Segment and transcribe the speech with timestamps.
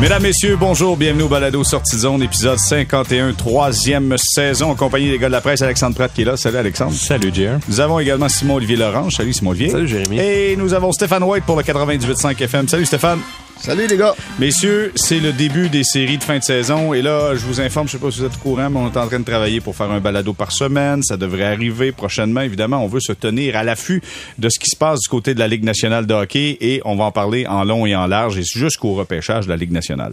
[0.00, 5.10] Mesdames, Messieurs, bonjour, bienvenue au Balado Sortie de Zone, épisode 51, troisième saison, en compagnie
[5.10, 6.36] des gars de la presse, Alexandre Pratt qui est là.
[6.36, 6.92] Salut Alexandre.
[6.92, 7.58] Salut Jer.
[7.68, 9.16] Nous avons également Simon-Olivier Lorange.
[9.16, 9.70] Salut Simon-Olivier.
[9.70, 10.20] Salut Jérémy.
[10.20, 12.68] Et nous avons Stéphane White pour le 98.5 FM.
[12.68, 13.18] Salut Stéphane.
[13.60, 14.14] Salut les gars.
[14.38, 17.88] Messieurs, c'est le début des séries de fin de saison et là, je vous informe,
[17.88, 19.60] je sais pas si vous êtes au courant, mais on est en train de travailler
[19.60, 21.02] pour faire un balado par semaine.
[21.02, 22.40] Ça devrait arriver prochainement.
[22.40, 24.00] Évidemment, on veut se tenir à l'affût
[24.38, 26.94] de ce qui se passe du côté de la Ligue nationale de hockey et on
[26.94, 30.12] va en parler en long et en large et jusqu'au repêchage de la Ligue nationale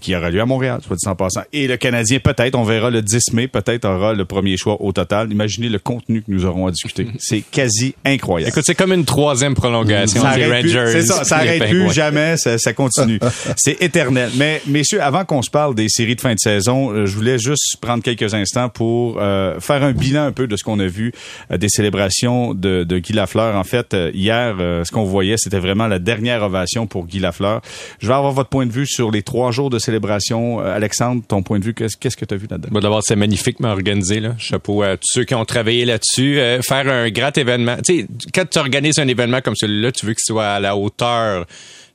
[0.00, 1.42] qui aura lieu à Montréal, soit dit en passant.
[1.52, 4.92] Et le Canadien, peut-être, on verra le 10 mai, peut-être aura le premier choix au
[4.92, 5.30] total.
[5.30, 7.06] Imaginez le contenu que nous aurons à discuter.
[7.18, 8.50] C'est quasi incroyable.
[8.50, 10.50] Écoute, c'est comme une troisième prolongation Ça des.
[10.50, 10.90] Rangers.
[10.92, 13.20] C'est ça, ça arrête plus jamais, ça, ça continue.
[13.56, 14.30] c'est éternel.
[14.36, 17.38] Mais messieurs, avant qu'on se parle des séries de fin de saison, euh, je voulais
[17.38, 20.86] juste prendre quelques instants pour euh, faire un bilan un peu de ce qu'on a
[20.86, 21.12] vu
[21.50, 23.56] euh, des célébrations de, de Guy Lafleur.
[23.56, 27.60] En fait, hier, euh, ce qu'on voyait, c'était vraiment la dernière ovation pour Guy Lafleur.
[28.00, 30.60] Je vais avoir votre point de vue sur les trois jours de célébration.
[30.60, 32.68] Alexandre, ton point de vue, qu'est-ce qu'est-ce que tu as vu là-dedans?
[32.70, 34.20] Bon, D'abord, c'est magnifiquement organisé.
[34.20, 34.34] Là.
[34.38, 36.34] Chapeau à tous ceux qui ont travaillé là-dessus.
[36.62, 37.76] Faire un grand événement.
[37.84, 40.76] Tu sais, quand tu organises un événement comme celui-là, tu veux qu'il soit à la
[40.76, 41.46] hauteur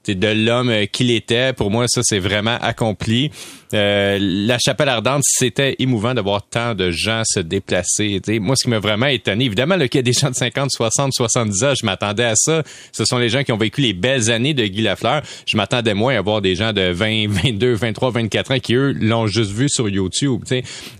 [0.09, 1.53] de l'homme euh, qu'il était.
[1.53, 3.31] Pour moi, ça, c'est vraiment accompli.
[3.73, 8.21] Euh, la chapelle ardente, c'était émouvant de voir tant de gens se déplacer.
[8.23, 10.69] Tu sais, moi, ce qui m'a vraiment étonné, évidemment, y a des gens de 50,
[10.71, 12.63] 60, 70 ans, je m'attendais à ça.
[12.91, 15.21] Ce sont les gens qui ont vécu les belles années de Guy Lafleur.
[15.45, 18.91] Je m'attendais moins à voir des gens de 20, 22, 23, 24 ans qui, eux,
[18.93, 20.43] l'ont juste vu sur YouTube.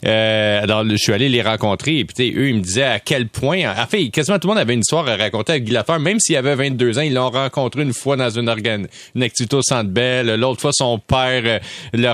[0.05, 3.27] Euh, alors, je suis allé les rencontrer et puis, eux, ils me disaient à quel
[3.27, 3.63] point...
[3.65, 5.99] En fait, quasiment tout le monde avait une histoire à raconter avec Guy Lafleur.
[5.99, 9.55] Même s'il avait 22 ans, ils l'ont rencontré une fois dans une, organe, une activité
[9.55, 10.35] au Centre Bell.
[10.35, 11.59] L'autre fois, son père euh,
[11.93, 12.13] l'a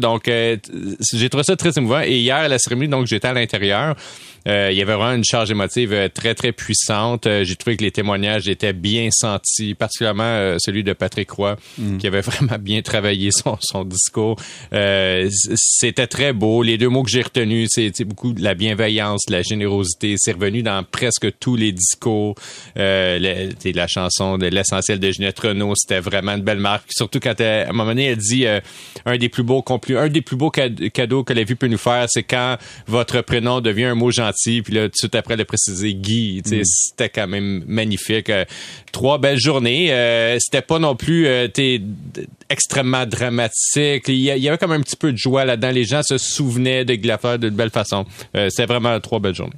[0.00, 0.56] Donc, euh,
[1.12, 2.00] j'ai trouvé ça très émouvant.
[2.00, 3.96] Et hier, à la cérémonie, donc, j'étais à l'intérieur.
[4.46, 7.26] Euh, il y avait vraiment une charge émotive euh, très, très puissante.
[7.26, 11.56] Euh, j'ai trouvé que les témoignages étaient bien sentis, particulièrement euh, celui de Patrick Roy,
[11.98, 14.36] qui avait vraiment bien travaillé son, son discours.
[14.72, 16.62] Euh, C'était très beau.
[16.62, 20.14] Les deux mots que j'ai retenus, c'est beaucoup de la bienveillance, de la générosité.
[20.18, 22.34] C'est revenu dans presque tous les discours.
[22.76, 26.86] Euh, le- la chanson de l'essentiel de Ginette Renault, c'était vraiment une belle marque.
[26.90, 28.60] Surtout quand, elle- à un moment donné, elle dit euh,
[29.04, 29.64] un des plus beaux
[29.96, 33.20] un des plus beaux cad- cadeaux que la vie peut nous faire, c'est quand votre
[33.22, 34.35] prénom devient un mot gentil.
[34.62, 36.42] Puis là, tout de suite après, le préciser Guy.
[36.44, 38.30] Sais, C'était quand même magnifique.
[38.30, 38.44] Euh,
[38.92, 39.92] trois belles journées.
[39.92, 41.82] Euh, c'était pas non plus euh, d-
[42.48, 44.04] extrêmement dramatique.
[44.08, 45.70] Il y, avait comme un petit peu de joie là-dedans.
[45.70, 48.04] Les gens se souvenaient de Guy Lafleur de belle façon.
[48.34, 49.52] C'était vraiment trois belles journées.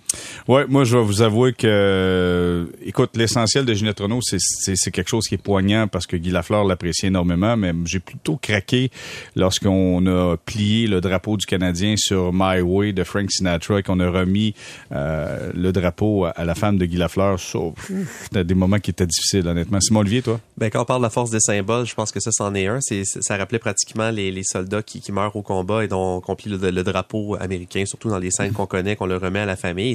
[0.47, 4.91] Ouais, moi je vais vous avouer que, écoute, l'essentiel de Ginette Renault, c'est- c'est c'est
[4.91, 8.91] quelque chose qui est poignant parce que Guy Lafleur l'apprécie énormément, mais j'ai plutôt craqué
[9.37, 14.00] lorsqu'on a plié le drapeau du Canadien sur My Way de Frank Sinatra et qu'on
[14.00, 14.55] a remis
[14.93, 17.37] euh, le drapeau à la femme de Guy Lafleur.
[17.37, 17.93] Pff,
[18.25, 19.81] C'était des moments qui étaient difficiles, honnêtement.
[19.81, 20.41] Simon Olivier, toi?
[20.56, 22.67] Ben, quand on parle de la force des symboles, je pense que ça, c'en est
[22.67, 22.81] un.
[22.81, 27.37] Ça rappelait pratiquement les, soldats qui, meurent au combat et dont on plie le, drapeau
[27.41, 29.95] américain, surtout dans les scènes qu'on connaît, qu'on le remet à la famille.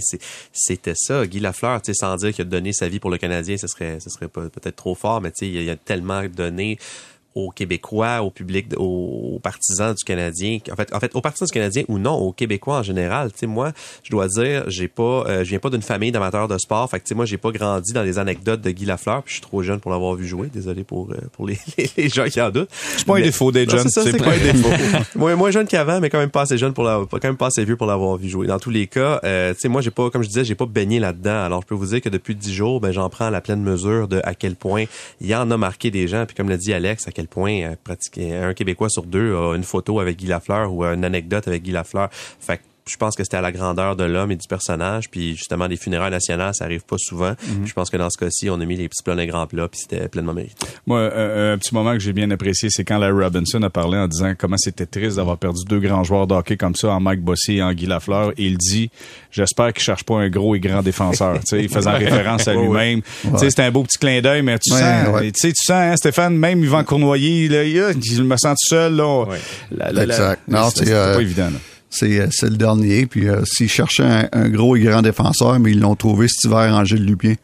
[0.51, 1.25] C'était ça.
[1.25, 3.67] Guy Lafleur, tu sais, sans dire qu'il a donné sa vie pour le Canadien, ce
[3.67, 3.97] serait,
[4.27, 6.77] peut-être trop fort, mais tu sais, il a tellement donné
[7.35, 10.59] aux Québécois, au public, aux, partisans du Canadien.
[10.71, 13.31] En fait, en fait, aux partisans du Canadien ou non, aux Québécois en général.
[13.31, 13.71] Tu sais, moi,
[14.03, 16.89] je dois dire, j'ai pas, euh, je viens pas d'une famille d'amateurs de sport.
[16.89, 19.23] Fait que tu sais, moi, j'ai pas grandi dans les anecdotes de Guy Lafleur.
[19.23, 20.49] Puis je suis trop jeune pour l'avoir vu jouer.
[20.53, 21.57] Désolé pour euh, pour les,
[21.97, 22.69] les gens qui en doutent.
[22.97, 23.89] C'est pas un défaut d'être Non, jeune.
[23.89, 24.69] c'est pas un défaut.
[25.15, 27.47] moins, moins jeune qu'avant, mais quand même pas assez jeune pour l'avoir, quand même pas
[27.47, 28.47] assez vieux pour l'avoir vu jouer.
[28.47, 30.65] Dans tous les cas, euh, tu sais, moi, j'ai pas, comme je disais, j'ai pas
[30.65, 31.43] baigné là-dedans.
[31.43, 34.07] Alors, je peux vous dire que depuis dix jours, ben, j'en prends la pleine mesure
[34.07, 34.85] de à quel point
[35.21, 36.25] il y en a marqué des gens.
[36.25, 37.75] Puis comme l'a dit Alex, à quel point euh,
[38.17, 41.71] un Québécois sur deux a une photo avec Guy Lafleur ou une anecdote avec Guy
[41.71, 42.09] Lafleur.
[42.89, 45.09] Je pense que c'était à la grandeur de l'homme et du personnage.
[45.09, 47.29] Puis justement, des funérailles nationales, ça arrive pas souvent.
[47.47, 47.65] Mhm.
[47.65, 49.67] Je pense que dans ce cas-ci, on a mis les petits plats les grands plats,
[49.67, 50.55] puis c'était pleinement mérité.
[50.85, 53.97] Moi, un, un petit moment que j'ai bien apprécié, c'est quand Larry Robinson a parlé
[53.97, 56.99] en disant comment c'était triste d'avoir perdu deux grands joueurs de hockey comme ça, en
[56.99, 58.31] Mike Bossy et en Guy Lafleur.
[58.37, 58.89] Et il dit,
[59.31, 61.39] j'espère qu'il cherche pas un gros et grand défenseur.
[61.39, 63.01] tu sais, faisant référence à lui-même.
[63.01, 65.31] Tu sais, c'était un beau petit clin d'œil, mais tu Ouais, sens, ouais.
[65.31, 68.49] tu sais, tu sens, hein, Stéphane, même Yvan Cournoyer, là, il, a- il me sent
[68.49, 69.23] tout seul, là.
[69.25, 69.37] Ouais.
[69.71, 70.41] La- la- la- Exact.
[70.47, 71.57] Non, c'est, c'était euh, pas évident, là.
[71.93, 73.05] C'est, euh, c'est le dernier.
[73.05, 76.45] Puis euh, s'ils cherchaient un, un gros et grand défenseur, mais ils l'ont trouvé cet
[76.45, 77.35] hiver en Gilles Lupien.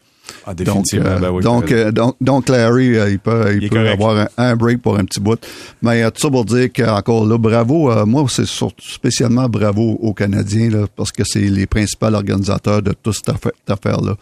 [0.45, 3.89] Ah, Donc, euh, ben oui, donc, euh, donc, donc Larry, euh, il peut, il peut
[3.89, 5.39] avoir un, un break pour un petit bout.
[5.81, 8.05] Mais tout ça pour dire qu'encore là, bravo.
[8.05, 12.93] moi, c'est surtout spécialement bravo aux Canadiens là, parce que c'est les principaux organisateurs de
[13.01, 14.15] toute cette affaire- cette affaire-là.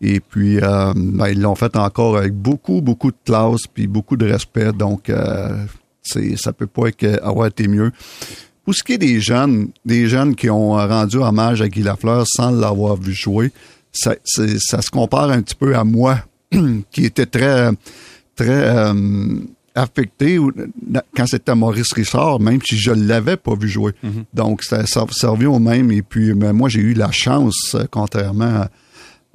[0.00, 4.26] Et puis, ben, ils l'ont fait encore avec beaucoup, beaucoup de classe puis beaucoup de
[4.28, 4.72] respect.
[4.72, 5.10] Donc,
[6.02, 7.92] c'est, ça peut pas être, avoir été mieux.
[8.64, 12.24] Pour ce qui est des jeunes, des jeunes qui ont rendu hommage à Guy Lafleur
[12.26, 13.52] sans l'avoir vu jouer,
[13.92, 16.18] ça, ça se compare un petit peu à moi,
[16.90, 17.70] qui était très,
[18.34, 18.94] très, euh,
[19.74, 20.38] affecté
[21.16, 23.92] quand c'était Maurice Richard, même si je l'avais pas vu jouer.
[24.02, 24.24] Mhm.
[24.32, 25.90] Donc, ça, ça au même.
[25.90, 28.66] Et puis, mais moi, j'ai eu la chance, euh, contrairement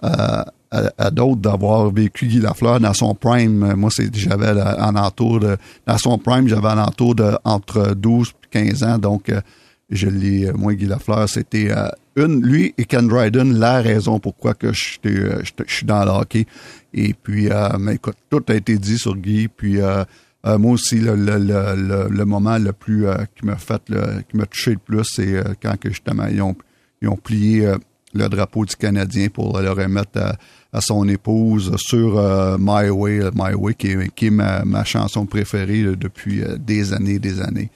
[0.02, 3.74] à, à, à d'autres, d'avoir vécu Guy Lafleur dans son prime.
[3.74, 5.58] Moi, c'est, j'avais en entour de,
[5.88, 8.98] dans son prime, j'avais en entour de entre 12 et 15 ans.
[8.98, 9.42] Donc, euh,
[9.90, 14.20] je l'ai, euh, moi, Guy Lafleur, c'était euh, une, lui et Ken Dryden, la raison
[14.20, 16.46] pourquoi que euh, je suis dans le hockey.
[16.94, 19.48] Et puis, euh, mais écoute, tout a été dit sur Guy.
[19.48, 20.04] Puis, euh,
[20.46, 23.82] euh, moi aussi, le, le, le, le, moment le plus euh, qui m'a fait,
[24.30, 26.56] qui m'a touché le plus, c'est euh, quand que justement ils ont,
[27.02, 27.78] ils ont plié euh,
[28.14, 30.36] le drapeau du Canadien pour le remettre à,
[30.72, 34.64] à son épouse sur euh, My Way, euh, My Way, qui est, qui est ma,
[34.66, 37.70] ma chanson préférée là, depuis euh, des années, et des années.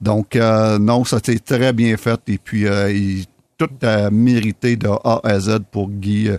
[0.00, 2.20] Donc, euh, non, ça s'est très bien fait.
[2.26, 3.24] Et puis, il,
[3.56, 6.30] tout a mérité de A à Z pour Guy.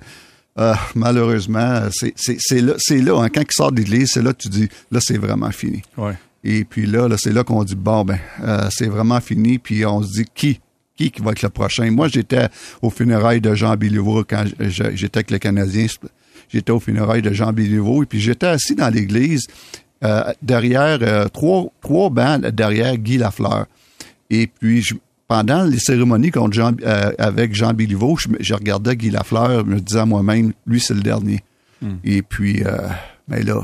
[0.94, 4.50] Malheureusement, c'est là, c'est là hein, quand il sort de l'église, c'est là que tu
[4.50, 5.82] dis, là, c'est vraiment fini.
[5.98, 6.18] Ouais.
[6.44, 8.20] Et puis là, là c'est là qu'on dit, bon, ben,
[8.70, 9.58] c'est vraiment fini.
[9.58, 10.60] Puis on se dit, qui?
[10.96, 11.90] Qui qui va être le prochain?
[11.92, 12.48] Moi, j'étais
[12.82, 15.88] au funérailles de Jean Béliveau quand j'étais avec le Canadien.
[16.50, 18.04] J'étais au funérailles de Jean Béliveau.
[18.04, 19.48] Et puis j'étais assis dans l'église,
[20.04, 23.66] euh, derrière, euh, trois, trois bancs derrière Guy Lafleur.
[24.30, 24.94] Et puis, je-
[25.28, 29.80] pendant les cérémonies contre Jean, euh, avec Jean Béliveau, je, je regardais Guy Lafleur, me
[29.80, 31.44] disant à moi-même, lui, c'est le dernier.
[32.04, 32.88] Et puis, euh,
[33.28, 33.62] ben là,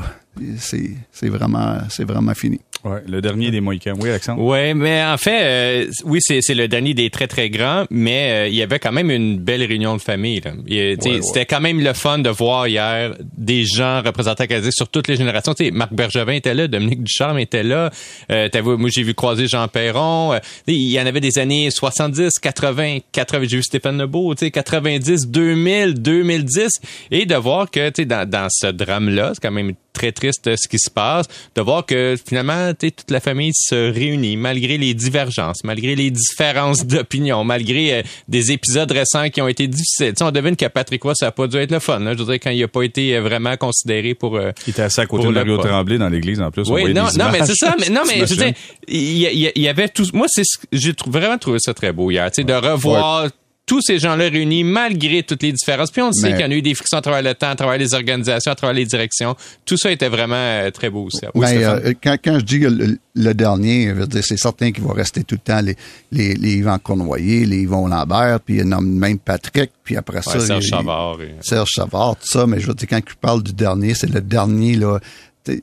[0.57, 2.59] c'est c'est vraiment, c'est vraiment fini.
[2.85, 3.01] Ouais.
[3.07, 3.93] Le dernier des Mohicans.
[3.99, 4.41] Oui, Alexandre?
[4.41, 8.31] Ouais, mais en fait, euh, oui, c'est c'est le dernier des très très grands, mais
[8.31, 10.41] euh, il y avait quand même une belle réunion de famille.
[10.45, 11.19] Ouais, ouais.
[11.21, 15.17] C'était quand même le fun de voir hier des gens représentant Canadien sur toutes les
[15.17, 15.53] générations.
[15.53, 17.89] Tu sais, Marc Bergevin était là, Dominique Ducharme était là.
[18.31, 20.33] Euh, t'as vu- moi, j'ai vu croiser Jean Perron.
[20.33, 23.43] Euh, il y en avait des années 70, 80, 80.
[23.49, 26.69] J'ai vu Stéphane Lebeau, tu sais, 90, 2000, 2010,
[27.11, 30.47] et de voir que tu sais, dans, dans ce drame-là, c'est quand même très triste
[30.47, 34.77] euh, ce qui se passe, de voir que finalement, toute la famille se réunit malgré
[34.77, 40.13] les divergences, malgré les différences d'opinion, malgré euh, des épisodes récents qui ont été difficiles.
[40.13, 41.99] Tu sais, on devine que Patrick Roy, ça a pas dû être le fun.
[41.99, 42.13] là.
[42.13, 44.37] Je veux dire, quand il a pas été euh, vraiment considéré pour...
[44.37, 45.57] euh, Il était assis à côté de Mario.
[45.57, 46.69] Tremblay dans l'église, en plus.
[46.69, 47.75] Oui, non, non, mais c'est ça.
[47.79, 48.53] Mais, non, mais je veux dire,
[48.87, 50.05] il y, avait tout.
[50.13, 53.27] Moi, c'est j'ai vraiment trouvé ça très beau hier, tu sais, de revoir.
[53.69, 55.92] Tous ces gens-là réunis malgré toutes les différences.
[55.92, 57.50] Puis on le sait qu'il y en a eu des frictions à travers le temps,
[57.51, 59.36] à travers les organisations, à travers les directions.
[59.63, 61.19] Tout ça était vraiment euh, très beau aussi.
[61.36, 64.71] Oui, Mais euh, quand, quand je dis le, le dernier, je veux dire, c'est certain
[64.71, 65.75] qu'il va rester tout le temps les,
[66.12, 69.95] les, les Yvan Cournoyer, les Yvon Lambert, puis il y en a même Patrick, puis
[69.98, 70.39] après ça...
[70.39, 71.21] Serge il- Savard.
[71.21, 74.12] et- Serge Savard, tout ça, mais je veux dire, quand tu parles du dernier, c'est
[74.12, 75.00] le dernier, là,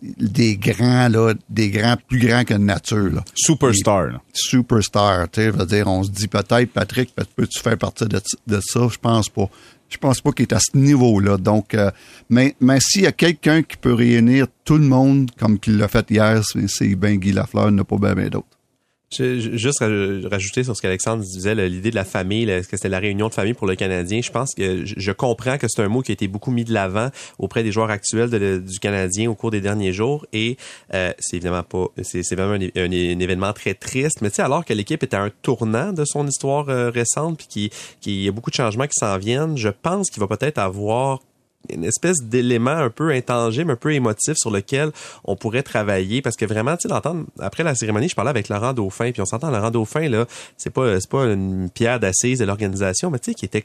[0.03, 3.25] des grands, là, des grands plus grands que nature, là.
[3.35, 4.07] Superstar.
[4.07, 4.21] là.
[4.33, 8.21] Superstar, tu sais, je veux dire, on se dit peut-être, Patrick, peux-tu faire partie de,
[8.47, 8.89] de ça?
[8.91, 9.49] Je pense pas.
[9.89, 11.37] Je pense pas qu'il est à ce niveau-là.
[11.37, 11.91] Donc, euh,
[12.29, 15.87] mais, mais s'il y a quelqu'un qui peut réunir tout le monde comme qu'il l'a
[15.87, 18.56] fait hier, c'est ben Guy Lafleur, il n'y en a pas bien, bien d'autres.
[19.13, 22.99] Juste raj- rajouter sur ce qu'Alexandre disait, l'idée de la famille, est-ce que c'était la
[22.99, 24.21] réunion de famille pour le Canadien?
[24.21, 26.73] Je pense que je, comprends que c'est un mot qui a été beaucoup mis de
[26.73, 30.57] l'avant auprès des joueurs actuels du Canadien au cours des derniers jours et
[30.93, 34.73] euh, c'est évidemment pas, c'est vraiment un, événement très triste, mais tu sais, alors que
[34.73, 37.71] l'équipe est à un tournant de son histoire euh, récente puis qu'il
[38.01, 41.21] qu'il y a beaucoup de changements qui s'en viennent, je pense qu'il va peut-être avoir
[41.71, 44.91] une espèce d'élément un peu intangible, un peu émotif sur lequel
[45.25, 46.23] on pourrait travailler.
[46.23, 46.95] Parce que vraiment, tu sais,
[47.41, 50.27] après la cérémonie, je parlais avec Laurent Dauphin, puis on s'entend Laurent Dauphin là,
[50.57, 53.65] c'est pas c'est pas une pierre d'assise de l'organisation, mais tu sais qui était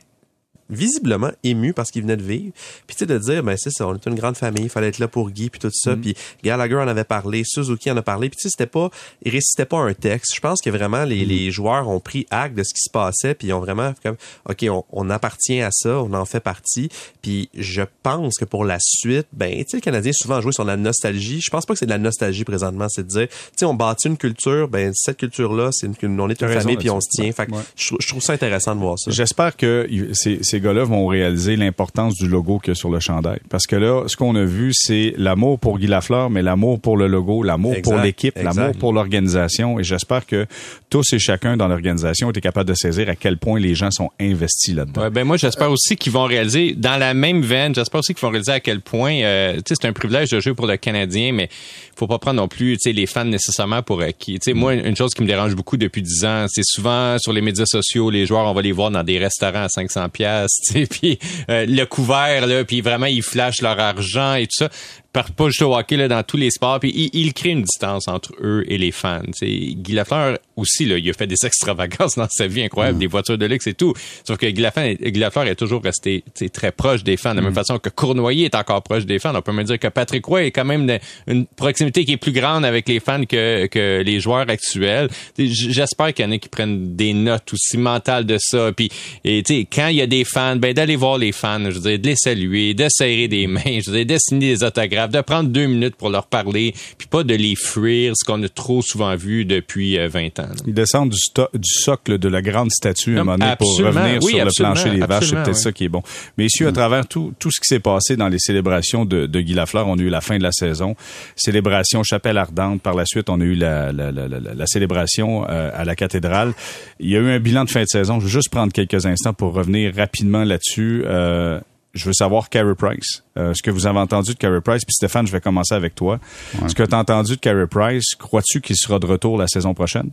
[0.71, 2.51] visiblement ému parce qu'il venait de vivre.
[2.87, 4.87] Puis tu sais de dire ben c'est ça, on est une grande famille, il fallait
[4.87, 5.95] être là pour Guy puis tout ça.
[5.95, 8.29] Puis Gallagher en avait parlé, Suzuki en a parlé.
[8.29, 8.89] Puis tu sais c'était pas
[9.23, 10.33] il récitait pas un texte.
[10.35, 13.33] Je pense que vraiment les, les joueurs ont pris acte de ce qui se passait
[13.35, 14.15] puis ils ont vraiment comme
[14.49, 16.89] OK, on, on appartient à ça, on en fait partie.
[17.21, 20.63] Puis je pense que pour la suite, ben tu sais le Canadien souvent joué sur
[20.63, 21.41] la nostalgie.
[21.41, 23.73] Je pense pas que c'est de la nostalgie présentement, c'est de dire tu sais on
[23.73, 27.01] bâtit une culture, ben cette culture là, c'est une, on est une famille puis on
[27.01, 27.31] se tient.
[27.31, 27.61] Fait que Ouais.
[27.75, 29.11] je, je trouve ça intéressant de voir ça.
[29.11, 32.89] J'espère que y- ces, ces gars-là vont réaliser l'importance du logo qu'il y a sur
[32.89, 33.39] le chandail.
[33.49, 36.97] Parce que là, ce qu'on a vu, c'est l'amour pour Guy Lafleur, mais l'amour pour
[36.97, 39.79] le logo, l'amour pour l'équipe, l'amour pour l'organisation.
[39.79, 40.45] Et j'espère que
[40.89, 44.09] tous et chacun dans l'organisation étaient capables de saisir à quel point les gens sont
[44.19, 45.01] investis là-dedans.
[45.01, 48.21] Ouais, ben moi j'espère aussi qu'ils vont réaliser dans la même veine, j'espère aussi qu'ils
[48.21, 50.77] vont réaliser à quel point euh, tu sais c'est un privilège de jouer pour le
[50.77, 51.49] Canadien mais
[51.95, 54.39] faut pas prendre non plus tu sais les fans nécessairement pour acquis.
[54.39, 57.33] Tu sais moi une chose qui me dérange beaucoup depuis 10 ans, c'est souvent sur
[57.33, 60.40] les médias sociaux les joueurs on va les voir dans des restaurants à 500 pièces,
[60.63, 61.19] sais puis
[61.49, 64.69] euh, le couvert là puis vraiment ils flashent leur argent et tout ça.
[65.13, 66.79] Pas juste au hockey, là, dans tous les sports.
[66.79, 69.21] Puis il, il crée une distance entre eux et les fans.
[69.31, 73.07] T'sais, Guy Lafleur aussi, là, il a fait des extravagances dans sa vie incroyable, des
[73.07, 73.93] voitures de luxe et tout.
[74.25, 77.41] Sauf que Guy Lafleur, Guy Lafleur est toujours resté très proche des fans, de la
[77.41, 79.33] même façon que Cournoyer est encore proche des fans.
[79.35, 82.31] On peut même dire que Patrick Roy est quand même une proximité qui est plus
[82.31, 85.09] grande avec les fans que, que les joueurs actuels.
[85.37, 88.71] J'espère qu'il y en a qui prennent des notes aussi mentales de ça.
[88.71, 88.89] Puis,
[89.23, 91.79] et, tu sais, quand il y a des fans, ben d'aller voir les fans, je
[91.79, 94.63] veux dire, de les saluer, de serrer des mains, je veux dire, de signer des
[94.63, 98.41] autographes, de prendre deux minutes pour leur parler, puis pas de les fuir, ce qu'on
[98.43, 100.43] a trop souvent vu depuis euh, 20 ans.
[100.43, 100.55] là.
[100.67, 101.17] Ils descendent du,
[101.63, 104.51] socle de la grande statue à un Non, moment donné pour revenir Oui, sur le
[104.55, 105.29] plancher des vaches.
[105.29, 106.03] C'est peut-être ça qui est bon.
[106.37, 109.53] Messieurs, à travers tout, tout ce qui s'est passé dans les célébrations de, de Guy
[109.53, 110.95] Lafleur, on a eu la fin de la saison,
[111.35, 112.81] célébration Chapelle Ardente.
[112.81, 116.53] Par la suite, on a eu la, la, la, célébration euh, à la cathédrale.
[116.99, 118.19] Il y a eu un bilan de fin de saison.
[118.19, 121.03] Je veux juste prendre quelques instants pour revenir rapidement là-dessus.
[121.05, 121.59] Euh,
[121.93, 123.23] je veux savoir Carey Price.
[123.37, 125.93] Euh, ce que vous avez entendu de Carey Price, puis Stéphane, je vais commencer avec
[125.95, 126.19] toi.
[126.67, 129.73] Ce que tu as entendu de Carey Price, crois-tu qu'il sera de retour la saison
[129.73, 130.09] prochaine?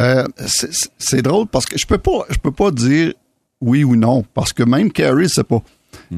[0.00, 3.12] Euh, c'est- c'est c'est drôle parce que je peux pas, je peux pas dire
[3.60, 5.62] oui ou non parce que même Carey sait pas.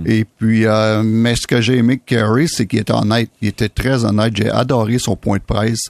[0.06, 3.28] Et puis, euh, mais ce que j'ai aimé de Carey, c'est qu'il était honnête.
[3.42, 4.36] Il était très honnête.
[4.36, 5.82] J'ai adoré son point de presse.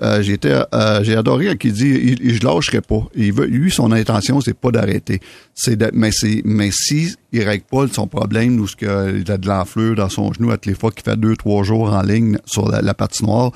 [0.00, 3.04] Euh, j'étais, euh, j'ai adoré qu'il dit, il, je lâcherai pas.
[3.16, 5.20] Il veut, lui, son intention, c'est pas d'arrêter.
[5.54, 9.38] C'est mais c'est, mais si il règle pas son problème ou ce que il a
[9.38, 12.02] de l'enflure dans son genou à toutes les fois qu'il fait deux, trois jours en
[12.02, 13.50] ligne sur la, la patinoire,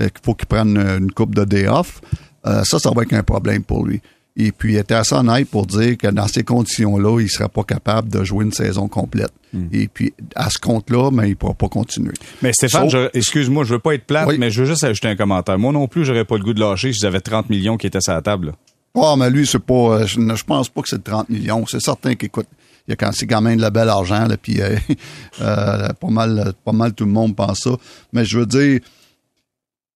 [0.00, 2.00] euh, qu'il faut qu'il prenne une coupe de day off,
[2.46, 4.00] euh, ça, ça va être un problème pour lui.
[4.36, 7.62] Et puis, il était assez honnête pour dire que dans ces conditions-là, il serait pas
[7.62, 9.30] capable de jouer une saison complète.
[9.72, 12.14] Et puis, à ce compte-là, mais il pourra pas continuer.
[12.42, 14.36] Mais Stéphane, excuse-moi, je veux pas être plate, Oui.
[14.36, 15.56] mais je veux juste ajouter un commentaire.
[15.60, 18.00] Moi non plus, j'aurais pas le goût de lâcher si j'avais 30 millions qui étaient
[18.00, 18.46] sur la table.
[18.48, 18.52] là.
[18.94, 19.74] Oh, mais lui, c'est pas.
[19.74, 21.64] euh, Je, ne- pense pas que c'est de 30 millions.
[21.68, 22.46] C'est certain qu'écoute,
[22.88, 24.76] il y a quand c'est quand même de la belle argent, là, puis euh,
[25.40, 27.70] euh, pas mal, pas mal tout le monde pense ça.
[28.12, 28.80] Mais je veux dire,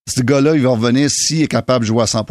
[0.07, 2.25] ce gars-là, il va revenir s'il est capable de jouer à 100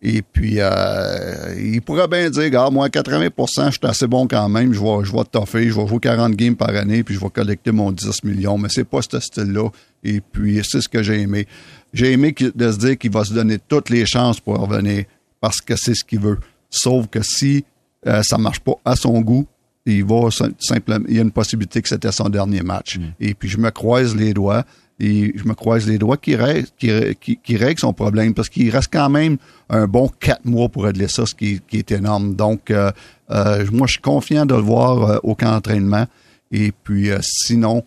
[0.00, 4.28] Et puis, euh, il pourrait bien dire, gars, moi, à 80% je suis assez bon
[4.28, 4.72] quand même.
[4.72, 7.30] Je vais, je vais toffer, je vais jouer 40 games par année, puis je vais
[7.30, 8.56] collecter mon 10 millions.
[8.58, 9.68] Mais c'est pas ce style-là.
[10.04, 11.46] Et puis, c'est ce que j'ai aimé.
[11.92, 15.04] J'ai aimé de se dire qu'il va se donner toutes les chances pour revenir
[15.40, 16.38] parce que c'est ce qu'il veut.
[16.70, 17.64] Sauf que si
[18.06, 19.46] euh, ça marche pas à son goût,
[19.84, 22.98] il va sim- simplement, il y a une possibilité que c'était son dernier match.
[23.18, 24.64] Et puis, je me croise les doigts.
[25.00, 29.36] Et je me croise les doigts qu'il règle, son problème parce qu'il reste quand même
[29.70, 32.34] un bon quatre mois pour régler ça, ce qui, est énorme.
[32.34, 32.90] Donc, euh,
[33.30, 36.06] euh, moi, je suis confiant de le voir euh, au camp d'entraînement.
[36.50, 37.84] Et puis, euh, sinon,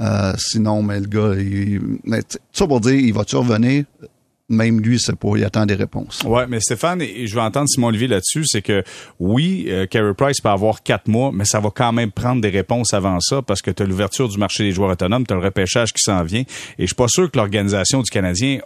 [0.00, 2.20] euh, sinon, mais le gars, il, mais
[2.52, 3.84] ça pour dire, il va-tu revenir?
[4.54, 6.22] Même lui, c'est pas, il attend des réponses.
[6.24, 8.82] Ouais, mais Stéphane, je veux entendre Simon Olivier là-dessus, c'est que
[9.20, 12.50] oui, euh, Carey Price peut avoir quatre mois, mais ça va quand même prendre des
[12.50, 15.36] réponses avant ça parce que tu as l'ouverture du marché des joueurs autonomes, tu as
[15.36, 16.42] le repêchage qui s'en vient.
[16.78, 18.60] Et je suis pas sûr que l'organisation du Canadien,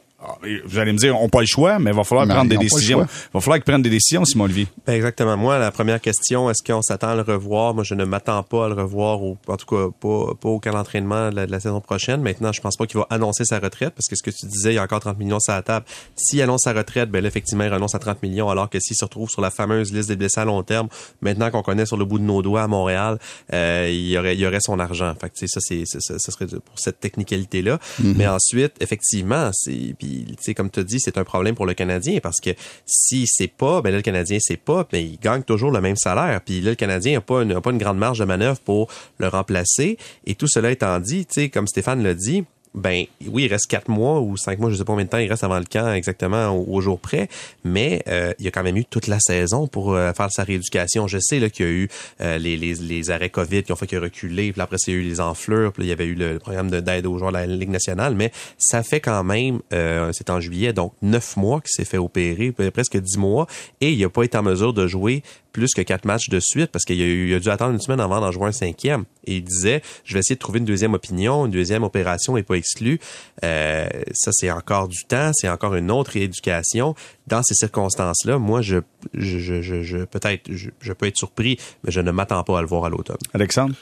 [0.66, 2.56] vous allez me dire, ont pas le choix, mais il va falloir Non, prendre des
[2.58, 3.00] décisions.
[3.02, 4.66] Il va falloir qu'ils prennent des décisions, Simon Olivier.
[4.86, 5.36] Ben exactement.
[5.36, 7.72] Moi, la première question, est-ce qu'on s'attend à le revoir?
[7.74, 10.58] Moi, je ne m'attends pas à le revoir, au, en tout cas pas, pas au
[10.58, 12.20] camp d'entraînement de la, de la saison prochaine.
[12.20, 14.72] Maintenant, je pense pas qu'il va annoncer sa retraite parce que ce que tu disais,
[14.72, 15.86] il y a encore 30 millions sur la table.
[16.16, 18.96] S'il annonce sa retraite, ben là, effectivement, il renonce à 30 millions, alors que s'il
[18.96, 20.88] se retrouve sur la fameuse liste des blessés à long terme,
[21.20, 23.18] maintenant qu'on connaît sur le bout de nos doigts à Montréal,
[23.52, 25.14] euh, il, y aurait, il y aurait son argent.
[25.20, 27.78] Fait que, tu sais, ça, c'est, ça, ça- serait pour cette technicalité-là.
[28.02, 32.18] Mais ensuite, effectivement, c'est, puis, sais, comme tu dis, c'est un problème pour le Canadien
[32.22, 32.50] parce que
[32.86, 35.96] si c'est pas, ben là, le Canadien c'est pas, mais il gagne toujours le même
[35.96, 36.40] salaire.
[36.44, 39.98] Puis là, le Canadien n'a pas, pas une grande marge de manœuvre pour le remplacer.
[40.26, 42.44] Et tout cela étant dit, comme Stéphane l'a dit,
[42.74, 45.18] ben oui, il reste quatre mois ou cinq mois, je sais pas combien de temps
[45.18, 47.28] il reste avant le camp exactement au, jour près,
[47.64, 50.44] mais euh, il y a quand même eu toute la saison pour euh, faire sa
[50.44, 51.06] rééducation.
[51.06, 51.88] Je sais qu'il y a eu
[52.20, 54.92] euh, les, les, les arrêts COVID qui ont fait qu'il a reculé, puis après il
[54.92, 56.80] y a eu les enflures, puis là, il y avait eu le, le programme de-
[56.80, 60.40] d'aide aux joueurs de la Ligue nationale, mais ça fait quand même, euh, c'est en
[60.40, 63.46] juillet, donc neuf mois qu'il s'est fait opérer, presque dix mois,
[63.80, 65.22] et il n'a pas été en mesure de jouer
[65.58, 67.00] plus que quatre matchs de suite parce qu'il
[67.34, 69.04] a, dû attendre une semaine avant d'en jouer un cinquième.
[69.24, 72.44] Et il disait, je vais essayer de trouver une deuxième opinion, une deuxième opération n'est
[72.44, 73.00] pas exclue.
[73.44, 76.94] Euh, ça, c'est encore du temps, c'est encore une autre rééducation.
[77.26, 78.78] Dans ces circonstances-là, moi, je,
[79.14, 82.68] je, je- peut-être, je, je peux être surpris, mais je ne m'attends pas à le
[82.68, 83.18] voir à l'automne.
[83.34, 83.74] Alexandre?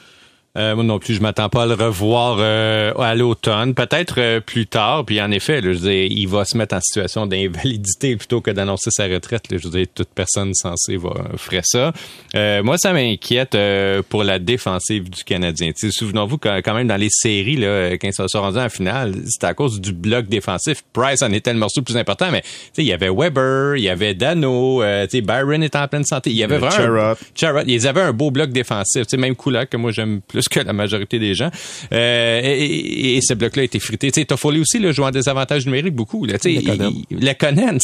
[0.57, 4.39] Euh, moi non plus, je m'attends pas à le revoir euh, à l'automne, peut-être euh,
[4.39, 5.05] plus tard.
[5.05, 8.41] Puis en effet, là, je veux dire, il va se mettre en situation d'invalidité plutôt
[8.41, 9.51] que d'annoncer sa retraite.
[9.51, 9.57] là.
[9.57, 11.93] je veux dire, toute personne censée va ferait ça.
[12.35, 15.71] Euh, moi, ça m'inquiète euh, pour la défensive du Canadien.
[15.75, 19.47] Souvenons-vous quand, même dans les séries, là, quand ils se sont rendus en finale, c'était
[19.47, 20.83] à cause du bloc défensif.
[20.93, 22.43] Price en était le morceau le plus important, mais
[22.77, 26.31] il y avait Weber, il y avait Dano, euh, Byron était en pleine santé.
[26.31, 27.61] Il y avait vraiment Charrot.
[27.67, 29.05] Ils avaient un beau bloc défensif.
[29.17, 31.49] Même Kulak, que moi j'aime plus plus que la majorité des gens.
[31.91, 34.11] Euh, et, et, ce bloc-là a été frité.
[34.11, 36.25] Tu sais, Toffoli aussi, là, jouant des avantages numériques beaucoup.
[36.25, 36.61] Là, tu sais,
[37.09, 37.77] le Conan,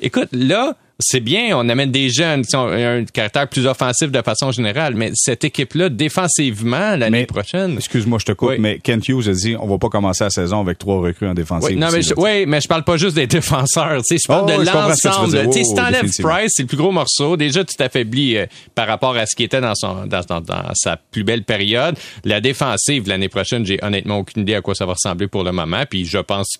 [0.00, 4.22] écoute, là, c'est bien, on amène des jeunes qui ont un caractère plus offensif de
[4.22, 7.74] façon générale, mais cette équipe-là, défensivement, l'année prochaine.
[7.76, 10.60] Excuse-moi, je te coupe, mais Kent Hughes a dit on va pas commencer la saison
[10.60, 11.70] avec trois recrues en défensive.
[11.70, 14.26] Oui, non, mais, je, oui, mais je parle pas juste des défenseurs, tu sais, je
[14.26, 15.46] parle oh, de l'ensemble.
[15.46, 17.36] Tu sais, si t'enlèves Price, c'est le plus gros morceau.
[17.36, 20.62] Déjà, tu t'affaiblis euh, par rapport à ce qui était dans son dans, dans, dans,
[20.74, 21.96] sa plus belle période.
[22.24, 25.52] La défensive l'année prochaine, j'ai honnêtement aucune idée à quoi ça va ressembler pour le
[25.52, 26.56] moment, puis je pense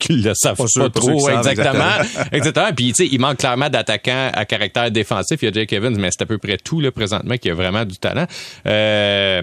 [0.00, 1.84] qu'ils le savent pas, trop exactement.
[2.32, 2.72] exactement.
[2.74, 5.38] Puis tu sais, il manque clairement d'attaquants à caractère défensif.
[5.42, 7.54] Il y a Jake Evans, mais c'est à peu près tout là présentement qui a
[7.54, 8.26] vraiment du talent.
[8.66, 9.42] Euh,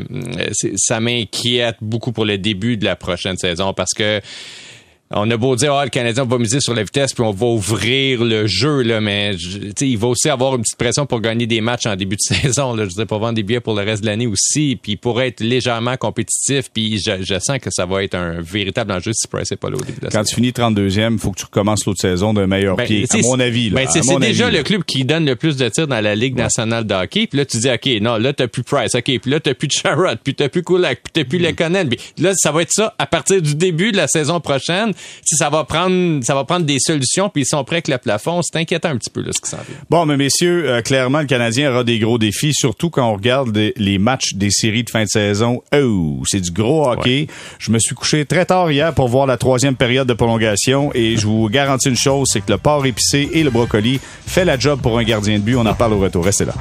[0.75, 4.19] ça m'inquiète beaucoup pour le début de la prochaine saison parce que
[5.11, 7.45] on a beau dire, ah, le Canadien va miser sur la vitesse puis on va
[7.45, 11.61] ouvrir le jeu, là, mais il va aussi avoir une petite pression pour gagner des
[11.61, 12.75] matchs en début de saison.
[12.75, 15.21] Là, je dirais pour vendre des billets pour le reste de l'année aussi, puis pour
[15.21, 19.51] être légèrement compétitif, puis je, sens que ça va être un véritable enjeu si Price
[19.51, 21.45] n'est pas là au début de la Quand tu finis 32e, il faut que tu
[21.45, 23.69] recommences l'autre saison d'un meilleur ben, pied, à mon avis.
[23.69, 26.85] Ben, c'est déjà le club qui donne le plus de tirs dans la Ligue nationale
[26.85, 29.39] de hockey, puis là, tu dis, OK, non, là, t'as plus Price, OK, puis là,
[29.39, 31.43] t'as plus Charrot, puis t'as plus Kulak, puis t'as plus mm.
[31.43, 34.93] Lekonen, puis là, ça va être ça à partir du début de la saison prochaine.
[35.23, 37.97] Si ça va prendre ça va prendre des solutions, puis ils sont prêts avec le
[37.97, 38.41] plafond.
[38.41, 39.77] C'est inquiétant un petit peu là, ce qui s'en vient.
[39.89, 43.57] Bon, mais messieurs, euh, clairement, le Canadien aura des gros défis, surtout quand on regarde
[43.75, 45.61] les matchs des séries de fin de saison.
[45.73, 47.27] Oh, c'est du gros hockey.
[47.59, 51.17] Je me suis couché très tard hier pour voir la troisième période de prolongation et
[51.17, 54.57] je vous garantis une chose, c'est que le porc épicé et le brocoli fait la
[54.57, 55.55] job pour un gardien de but.
[55.55, 56.25] On en parle au retour.
[56.25, 56.53] Restez là.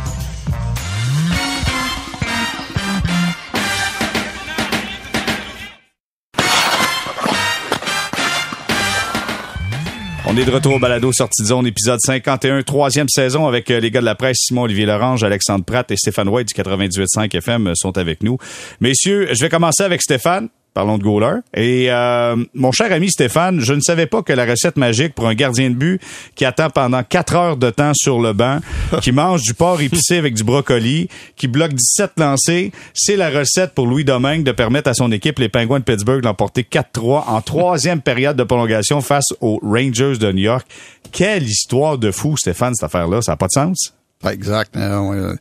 [10.37, 13.81] On est de retour au balado sortie de zone, épisode 51, troisième saison avec euh,
[13.81, 17.69] les gars de la presse, Simon-Olivier Lorange, Alexandre Pratt et Stéphane White du 98.5 FM
[17.69, 18.37] euh, sont avec nous.
[18.83, 20.51] Messieurs, je vais commencer avec Stéphane.
[20.77, 21.41] Parlons de goaler.
[21.55, 25.27] Et euh, mon cher ami Stéphane, je ne savais pas que la recette magique pour
[25.27, 26.03] un gardien de but
[26.35, 28.59] qui attend pendant quatre heures de temps sur le banc,
[29.01, 33.73] qui mange du porc épicé avec du brocoli, qui bloque 17 lancés, c'est la recette
[33.73, 37.41] pour Louis Domingue de permettre à son équipe, les Penguins de Pittsburgh, d'emporter 4-3 en
[37.41, 40.67] troisième période de prolongation face aux Rangers de New York.
[41.11, 43.23] Quelle histoire de fou, Stéphane, cette affaire-là.
[43.23, 43.95] Ça n'a pas de sens?
[44.31, 44.77] Exact.
[44.77, 45.37] Euh,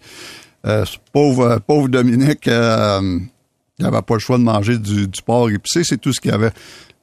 [0.65, 2.47] euh, pauvre, pauvre Dominique
[3.77, 6.31] il n'avait pas le choix de manger du, du porc épicé, c'est tout ce qu'il
[6.31, 6.51] y avait.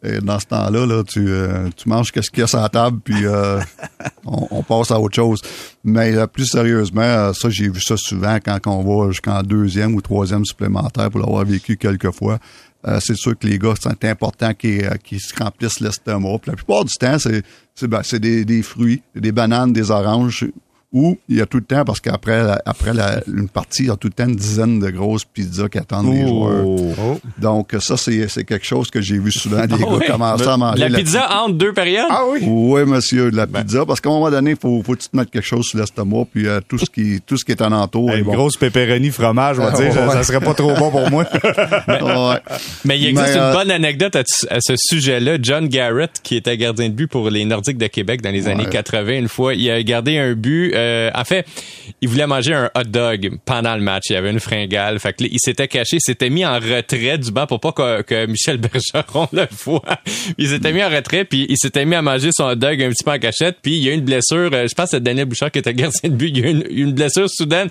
[0.05, 2.69] Et dans ce temps-là, là, tu, euh, tu manges qu'est-ce qu'il y a sur la
[2.69, 3.61] table, puis euh,
[4.25, 5.41] on, passe à autre chose.
[5.85, 10.01] Mais euh, plus sérieusement, ça, j'ai vu ça souvent quand on va jusqu'en deuxième ou
[10.01, 12.41] troisième supplémentaire pour l'avoir vécu quelques fois.
[12.99, 16.41] c'est sûr que les gars, c'est important qu'ils se remplissent l'estomac.
[16.47, 17.45] la plupart du temps, c'est
[17.77, 20.47] c'est ben, des, des fruits, des bananes, des oranges
[20.93, 22.91] ou il y a tout le temps, parce qu'après après
[23.27, 26.13] une partie, il y a tout le temps une dizaine de grosses pizzas qui attendent
[26.13, 26.67] les joueurs.
[26.67, 27.19] Oh.
[27.39, 30.89] Donc, ça, c'est quelque chose que j'ai vu souvent des ah gars commencer à manger.
[30.89, 32.07] La, pizza entre deux périodes?
[32.11, 32.41] Ah oui?
[32.47, 33.63] Oui, monsieur, la ben.
[33.63, 33.87] pizza.
[33.87, 36.47] Parce qu'à un moment donné, il faut, faut te mettre quelque chose sur l'estomac, puis
[36.47, 38.13] euh, tout, ce qui, tout ce qui est en entour.
[38.13, 41.25] Une grosse pépéronie fromage, on va dire, ça, serait pas trop bon pour moi.
[42.85, 45.39] mais, il existe une euh, bonne anecdote à, ce sujet-là.
[45.41, 48.67] John Garrett, qui était gardien de but pour les Nordiques de Québec dans les années
[48.71, 50.82] 80, une fois, il a gardé un but euh,
[51.15, 51.47] en fait,
[52.01, 54.05] il voulait manger un hot dog pendant le match.
[54.11, 54.99] Il y avait une fringale.
[54.99, 58.27] Fait que il s'était caché, il s'était mis en retrait du banc pour pas que,
[58.27, 59.83] Michel Bergeron le voit.
[60.39, 62.91] il s'était mis en retrait, puis il s'était mis à manger son hot dog un
[62.91, 63.59] petit peu en cachette.
[63.63, 64.51] Puis il y a eu une blessure.
[64.53, 66.29] Euh, je pense que c'est Daniel Bouchard qui était gardien de but.
[66.29, 67.69] Il y a eu une, blessure soudaine.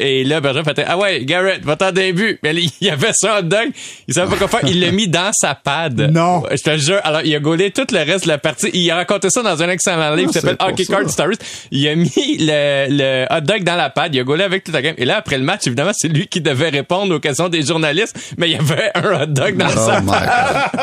[0.00, 2.38] Et là, Bergeron fait Ah ouais, Garrett, va t'en un but.
[2.42, 3.70] Mais il y avait son hot dog.
[4.08, 4.68] Il savait pas quoi faire.
[4.68, 6.10] Il l'a mis dans sa pad.
[6.12, 6.42] Non.
[6.50, 7.00] Je te jure.
[7.04, 8.70] Alors, il a gaulé tout le reste de la partie.
[8.72, 11.38] Il a raconté ça dans un excellent livre qui s'appelle Hockey Card Stories.
[11.70, 12.53] Il a mis le,
[12.88, 14.94] le hot dog dans la pâte, il a gaulé avec toute la game.
[14.98, 18.34] Et là, après le match, évidemment, c'est lui qui devait répondre aux questions des journalistes,
[18.38, 20.02] mais il y avait un hot dog dans oh sa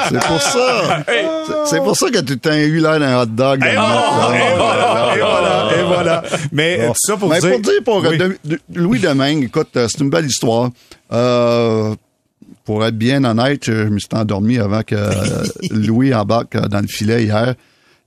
[0.09, 1.03] C'est pour ça.
[1.65, 3.63] C'est pour ça que tu t'as eu l'air d'un hot dog.
[3.65, 7.51] Et, voilà, et voilà, Mais ça pour mais dire...
[7.51, 8.03] pour dire, pour
[8.73, 10.69] Louis Domingue, écoute, euh, c'est une belle histoire.
[11.11, 11.95] Euh,
[12.65, 14.95] pour être bien honnête, je me suis endormi avant que
[15.71, 17.55] Louis embarque dans le filet hier.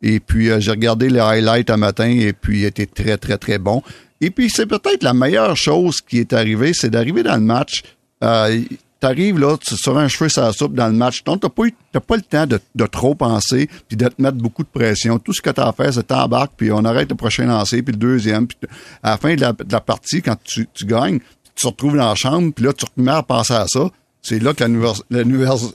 [0.06, 3.38] Et puis, euh, j'ai regardé les highlights un matin et puis il était très, très,
[3.38, 3.82] très bon.
[4.20, 7.82] Et puis, c'est peut-être la meilleure chose qui est arrivée, c'est d'arriver dans le match.
[8.22, 8.60] Euh,
[9.00, 11.24] T'arrives là, tu sur un cheveu sur la soupe dans le match.
[11.24, 11.64] Donc, t'as pas,
[12.00, 15.18] pas le temps de, de, trop penser puis de te mettre beaucoup de pression.
[15.18, 17.92] Tout ce que t'as à faire, c'est t'embarques, puis on arrête le prochain lancer, puis
[17.92, 18.46] le deuxième.
[18.46, 18.56] Puis
[19.02, 21.18] à la fin de la, partie, quand tu, gagnes,
[21.54, 23.90] tu te retrouves dans la chambre, puis là, tu remets à penser à ça
[24.24, 24.64] c'est là que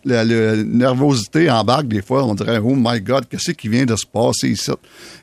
[0.05, 2.25] la, nervosité embarque des fois.
[2.25, 4.71] On dirait, oh my God, qu'est-ce qui vient de se passer ici?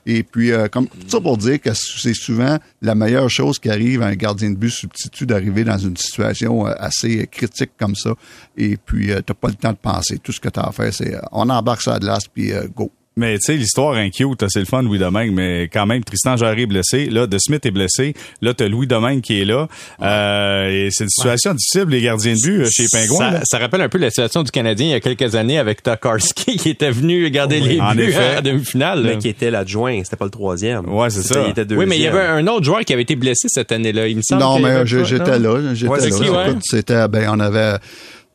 [0.06, 3.68] Et puis, euh, comme tout ça pour dire que c'est souvent la meilleure chose qui
[3.68, 7.96] arrive à un gardien de but substitut d'arriver dans une situation euh, assez critique comme
[7.96, 8.14] ça.
[8.56, 10.20] Et puis, euh, t'as pas le temps de penser.
[10.20, 12.92] Tout ce que t'as à faire, c'est on embarque sur la glace, puis go.
[13.18, 16.36] Mais tu sais, l'histoire est cute, c'est le fun, Louis Domingue, mais quand même, Tristan
[16.36, 17.06] Jarry est blessé.
[17.06, 18.12] Là, De Smith est blessé.
[18.42, 19.68] Là, t'as Louis Domingue qui est là.
[20.02, 23.30] Euh, et c'est une situation difficile, les gardiens de but euh, chez les Pingouins.
[23.32, 25.82] Ça, ça rappelle un peu la situation du Canadien il y a quelques années avec
[25.82, 28.36] Tokarski qui était venu garder les en buts effet.
[28.38, 29.02] en demi-finale.
[29.02, 30.86] Mais qui était l'adjoint, c'était pas le troisième.
[30.86, 31.42] Ouais, c'est ça.
[31.46, 33.72] Il était Oui, mais il y avait un autre joueur qui avait été blessé cette
[33.72, 34.08] année-là.
[34.08, 34.42] Il me semble.
[34.42, 35.72] Non, mais j'étais là.
[35.72, 36.48] J'étais Ouais, c'est là.
[36.48, 36.54] ouais?
[36.62, 37.78] C'était, ben, on avait,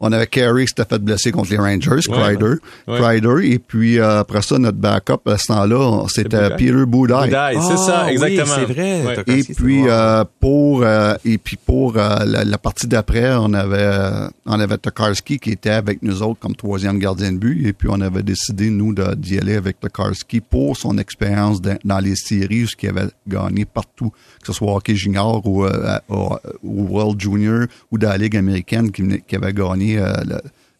[0.01, 2.55] on avait Carey qui s'était fait blesser contre les Rangers, Ouais, Kreider.
[2.87, 3.47] ouais.
[3.47, 6.49] Et puis, euh, après ça, notre backup, à ce temps-là, c'était.
[6.57, 7.29] Peter Boudaille.
[7.29, 8.55] Boudaille, c'est Ah, ça, oui, exactement.
[8.55, 9.01] c'est vrai.
[9.05, 9.15] Ouais.
[9.15, 13.53] Tokarski, Et puis euh, pour euh, et puis pour euh, la, la partie d'après, on
[13.53, 17.65] avait euh, on avait Tokarski qui était avec nous autres comme troisième gardien de but
[17.67, 21.77] et puis on avait décidé nous de- d'y aller avec Tokarski pour son expérience dans,
[21.85, 24.09] dans les séries ce qu'il avait gagné partout,
[24.41, 28.35] que ce soit hockey junior ou euh, au, au World Junior ou dans la Ligue
[28.37, 30.13] américaine qui, qui avait gagné euh,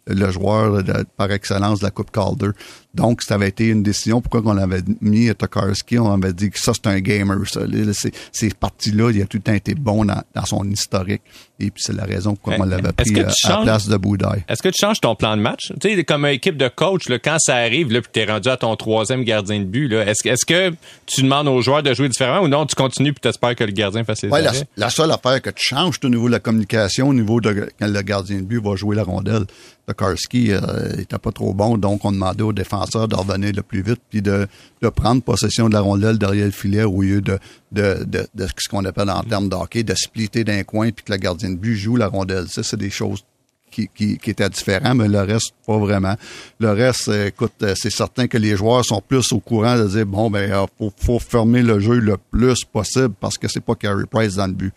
[0.08, 0.84] le, joueur
[1.18, 2.50] par excellence de la Coupe Calder.
[2.94, 4.22] Donc, ça avait été une décision.
[4.22, 6.00] Pourquoi on avait mis Tokarski?
[6.00, 7.62] On avait dit que ça, c'est un gamer, ça.
[7.66, 7.92] Là,
[8.32, 11.22] Ces parties-là, il a tout le temps été bon dans son historique.
[11.62, 13.98] Et puis, c'est la raison pourquoi on l'avait pris euh, à la changes- place de
[13.98, 14.44] Boudaille.
[14.50, 15.72] Est-ce que tu changes ton plan de match?
[15.80, 18.58] Tu sais, comme équipe de coach, là, quand ça arrive, là, puis t'es rendu à
[18.58, 20.74] ton troisième gardien de but, est-ce, que-
[21.06, 23.72] tu demandes aux joueurs de jouer différemment ou non, tu continues puis t'espères que le
[23.72, 26.32] gardien fasse ses Ouais, la, la seule affaire que tu changes c'est au niveau de
[26.34, 29.44] la communication, au niveau de quand le gardien de but va jouer la rondelle.
[29.88, 30.60] Tokarski euh,
[30.94, 34.00] il était pas trop bon, donc on demandait aux défenseurs de revenir le plus vite
[34.10, 34.48] puis de,
[34.82, 37.40] de prendre possession de la rondelle derrière le filet au lieu de,
[37.72, 41.04] de, de, de ce qu'on appelle en termes de hockey, de splitter d'un coin puis
[41.04, 42.48] que le gardien de but joue la rondelle.
[42.48, 43.24] Ça, c'est des choses
[43.72, 46.16] qui, qui, qui étaient différents, mais le reste, pas vraiment.
[46.60, 49.88] Le reste, euh, écoute, euh, c'est certain que les joueurs sont plus au courant de
[49.88, 53.62] dire, bon, ben, euh, faut, faut fermer le jeu le plus possible parce que c'est
[53.62, 54.74] pas Carey Price dans le but.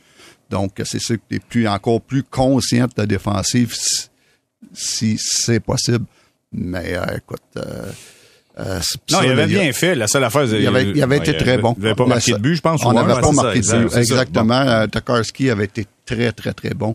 [0.48, 3.74] Donc, c'est sûr que tu es plus, encore plus conscient de ta défensive
[4.72, 6.06] si, c'est possible.
[6.52, 7.58] Mais, écoute,
[8.58, 8.76] euh,
[9.10, 9.94] Non, ça, il avait bien fait.
[9.94, 11.74] La seule affaire, il avait, il avait été très bon.
[11.78, 12.84] Il avait pas marqué de but, je pense.
[12.84, 13.96] On n'avait pas marqué de but.
[13.96, 14.60] Exactement.
[14.60, 16.94] Euh, Tokarski avait été très, très, très bon.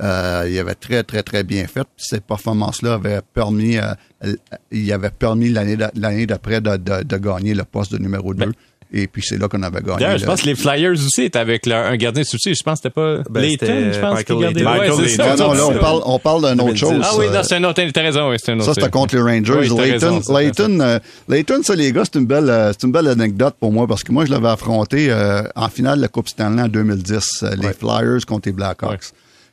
[0.00, 1.82] Euh, il avait très, très, très bien fait.
[1.82, 3.82] Puis Ces performances-là avaient permis, euh,
[4.24, 4.34] euh,
[4.70, 8.32] il avait permis l'année d'a- l'année d'après de, de, de gagner le poste de numéro
[8.32, 8.52] 2.
[8.90, 9.98] Et puis c'est là qu'on avait gagné.
[10.00, 12.54] D'ailleurs, je pense que les Flyers aussi étaient avec leur- un gardien de souci.
[12.54, 14.60] Je pense que c'était pas Ben, Layton, je pense, Michael qui gardait.
[14.60, 14.70] Layton.
[14.72, 15.22] Ouais, Michael ça.
[15.26, 15.36] Layton.
[15.44, 16.80] Non, non, là, on parle, on parle d'une autre 2010.
[16.80, 17.00] chose.
[17.04, 18.64] Ah oui, euh, non, c'est un autre, t'as raison, oui, c'est un autre.
[18.64, 19.52] Ça, c'était contre les Rangers.
[19.58, 20.98] Oui, Layton, raison, Layton, euh,
[21.28, 24.02] Layton, ça, les gars, c'est une belle, euh, c'est une belle anecdote pour moi parce
[24.02, 27.50] que moi, je l'avais affronté euh, en finale de la Coupe Stanley en 2010, euh,
[27.60, 29.10] les Flyers contre les Blackhawks.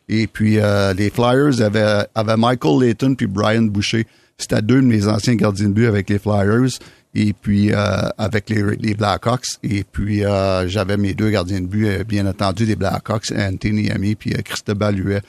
[0.08, 4.06] Et puis, euh, les Flyers avaient, avaient Michael Layton puis Brian Boucher.
[4.38, 6.70] C'était deux de mes anciens gardiens de but avec les Flyers
[7.16, 9.46] et puis euh, avec les, les Blackhawks.
[9.64, 13.90] Et puis, euh, j'avais mes deux gardiens de but, euh, bien entendu, des Blackhawks, Anthony
[13.90, 15.22] Amy puis euh, Cristobal Huet.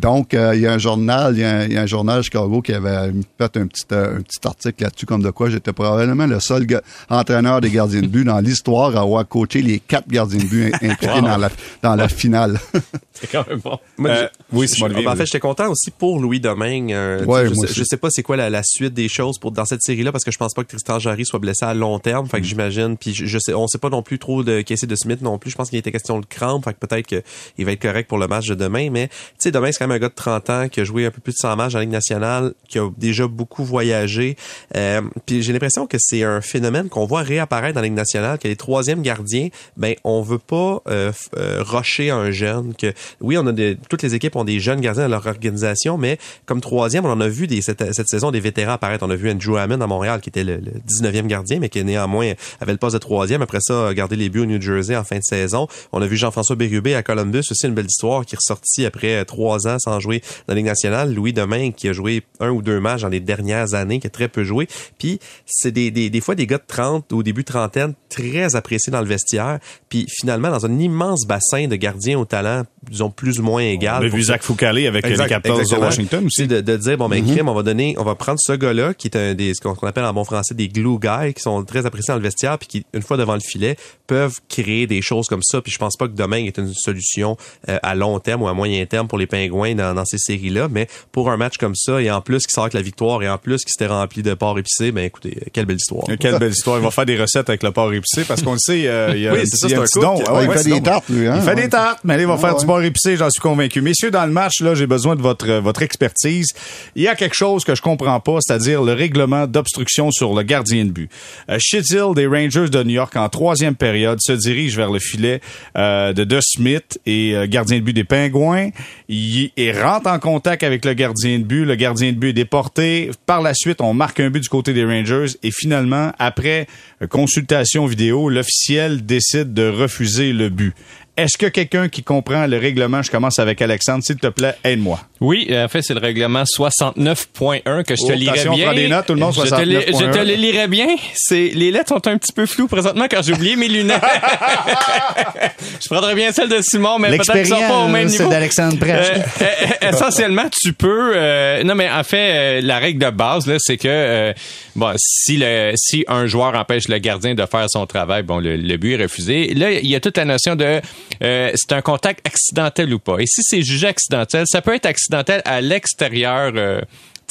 [0.00, 1.86] Donc, euh, il y a un journal, il y, a un- il y a un
[1.86, 5.30] journal à Chicago qui avait fait un petit, euh, un petit article là-dessus, comme de
[5.30, 6.66] quoi j'étais probablement le seul
[7.10, 10.74] entraîneur des gardiens de but dans l'histoire à avoir coaché les quatre gardiens de but
[10.74, 11.50] impliqués dans, la,
[11.82, 12.58] dans la finale.
[13.12, 13.78] C'est quand même bon.
[13.96, 15.18] Moi, Euh, oui, Simon Olivier, ben, en oui.
[15.18, 16.92] fait, j'étais content aussi pour Louis Domingue.
[16.92, 19.50] euh, Ouais, je, sais, je sais pas c'est quoi la, la suite des choses pour
[19.50, 21.98] dans cette série-là parce que je pense pas que Tristan Jarry soit blessé à long
[21.98, 22.26] terme.
[22.26, 22.28] Mm.
[22.28, 22.96] Fait que j'imagine.
[22.96, 25.38] Puis je, je sais, on sait pas non plus trop de Casey de Smith non
[25.38, 25.50] plus.
[25.50, 26.64] Je pense qu'il était question de crampe.
[26.64, 28.88] Fait que peut-être qu'il va être correct pour le match de demain.
[28.90, 31.10] Mais tu sais, demain c'est quand un gars de 30 ans qui a joué un
[31.10, 34.36] peu plus de 100 matchs en Ligue nationale, qui a déjà beaucoup voyagé.
[34.76, 38.38] Euh, puis j'ai l'impression que c'est un phénomène qu'on voit réapparaître dans la Ligue nationale,
[38.38, 42.74] que les troisièmes gardiens, ben on veut pas euh, euh, rusher un jeune.
[42.74, 43.52] Que oui, on a
[43.88, 47.20] toutes les équipes ont des jeunes gardiens dans leur organisation, mais comme troisième, on en
[47.20, 49.04] a vu des, cette, saison des vétérans apparaître.
[49.06, 51.82] On a vu Andrew Hammond à Montréal, qui était le, le 19e gardien, mais qui
[51.84, 53.42] néanmoins avait le poste de troisième.
[53.42, 55.68] Après ça, a gardé les buts au New Jersey en fin de saison.
[55.92, 59.24] On a vu Jean-François Bérubé à Columbus, aussi une belle histoire, qui est ressorti après
[59.24, 61.14] trois ans sans jouer dans la Ligue nationale.
[61.14, 64.10] Louis Domingue, qui a joué un ou deux matchs dans les dernières années, qui a
[64.10, 64.68] très peu joué.
[64.98, 68.90] Puis c'est des, des, des fois des gars de 30 au début trentaine, très appréciés
[68.90, 69.58] dans le vestiaire.
[69.88, 74.02] Puis finalement, dans un immense bassin de gardiens au talent, disons plus ou moins égal.
[74.02, 74.22] On a vu.
[74.22, 75.76] Zach Foucault avec Exact, les Capitals de.
[75.76, 76.46] Washington aussi.
[76.46, 79.08] de, de dire bon ben crime, on va donner, on va prendre ce gars-là qui
[79.08, 81.64] est un des ce qu'on qu'on appelle en bon français des glue guys qui sont
[81.64, 85.02] très appréciés dans le vestiaire puis qui une fois devant le filet peuvent créer des
[85.02, 87.36] choses comme ça puis je pense pas que Domingue est une solution
[87.68, 90.18] euh, à long terme ou à moyen terme pour les Pingouins loin dans, dans ces
[90.18, 90.68] séries-là.
[90.70, 93.28] Mais pour un match comme ça, et en plus qui sort avec la victoire, et
[93.28, 96.04] en plus qui s'était rempli de porc épicé, ben écoutez, quelle belle histoire.
[96.20, 96.78] Quelle belle histoire.
[96.78, 99.22] Il va faire des recettes avec le porc épicé parce qu'on le sait, euh, il
[99.22, 100.02] y a, Oui, un c'est ça, un un petit cook.
[100.02, 100.14] don.
[100.16, 101.26] Ouais, Ah ouais, il fait des tartes, lui.
[101.26, 101.34] Hein?
[101.36, 101.54] Il fait Ouais.
[101.62, 102.60] des tartes, mais allez, il va Ouais, faire ouais.
[102.60, 103.80] du porc épicé, j'en suis convaincu.
[103.82, 106.46] Messieurs, dans le match, là, j'ai besoin de votre, euh, votre expertise.
[106.94, 110.42] Il y a quelque chose que je comprends pas, c'est-à-dire le règlement d'obstruction sur le
[110.42, 111.10] gardien de but.
[111.58, 115.40] Shithill des Rangers de New York en troisième période se dirige vers le filet
[115.76, 118.70] euh, de De Smith et euh, gardien de but des Pingouins.
[119.08, 121.64] Il, il rentre en contact avec le gardien de but.
[121.64, 123.10] Le gardien de but est déporté.
[123.26, 126.66] Par la suite, on marque un but du côté des Rangers et finalement, après
[127.02, 130.74] euh, consultation vidéo, l'officiel décide de refuser le but.
[131.18, 135.00] Est-ce que quelqu'un qui comprend le règlement, je commence avec Alexandre, s'il te plaît, aide-moi.
[135.20, 138.64] Oui, en fait, c'est le règlement 69.1 que je te Oh, lirai bien.
[138.66, 139.98] prends des notes, tout le monde, je te, li- 69.1.
[139.98, 140.86] je te les lirai bien.
[141.14, 144.00] C'est, les lettres sont un petit peu floues présentement car j'ai oublié mes lunettes.
[145.82, 148.28] je prendrais bien celle de Simon, mais peut-être qu'ils sont pas au même niveau.
[148.30, 149.02] d'Alexandre Euh,
[149.42, 151.12] euh, essentiellement, tu peux.
[151.16, 154.32] euh, non, mais en fait, euh, la règle de base là, c'est que euh,
[154.76, 158.56] bon, si le si un joueur empêche le gardien de faire son travail, bon, le,
[158.56, 159.52] le but est refusé.
[159.54, 160.80] Là, il y a toute la notion de
[161.22, 163.18] euh, c'est un contact accidentel ou pas.
[163.18, 166.52] Et si c'est jugé accidentel, ça peut être accidentel à l'extérieur.
[166.54, 166.80] euh,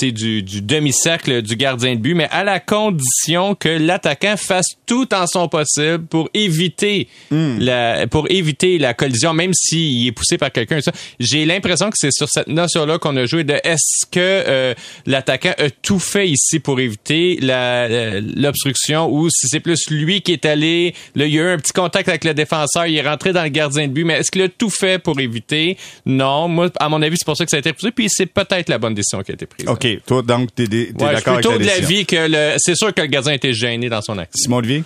[0.05, 5.13] du, du demi-cercle du gardien de but, mais à la condition que l'attaquant fasse tout
[5.13, 10.51] en son possible pour éviter la pour éviter la collision, même s'il est poussé par
[10.51, 10.79] quelqu'un.
[11.19, 14.73] J'ai l'impression que c'est sur cette notion-là qu'on a joué de est-ce que euh,
[15.05, 20.45] l'attaquant a tout fait ici pour éviter l'obstruction ou si c'est plus lui qui est
[20.45, 23.33] allé, là, il y a eu un petit contact avec le défenseur, il est rentré
[23.33, 25.77] dans le gardien de but, mais est-ce qu'il a tout fait pour éviter?
[26.05, 26.47] Non.
[26.47, 28.69] Moi, à mon avis, c'est pour ça que ça a été refusé, puis c'est peut-être
[28.69, 29.67] la bonne décision qui a été prise.
[29.67, 31.81] OK, toi, donc, t'es, Ouais, d'accord avec plutôt la de décision.
[31.81, 34.33] l'avis que le, c'est sûr que le gardien était gêné dans son acte.
[34.35, 34.83] Simon Olivier?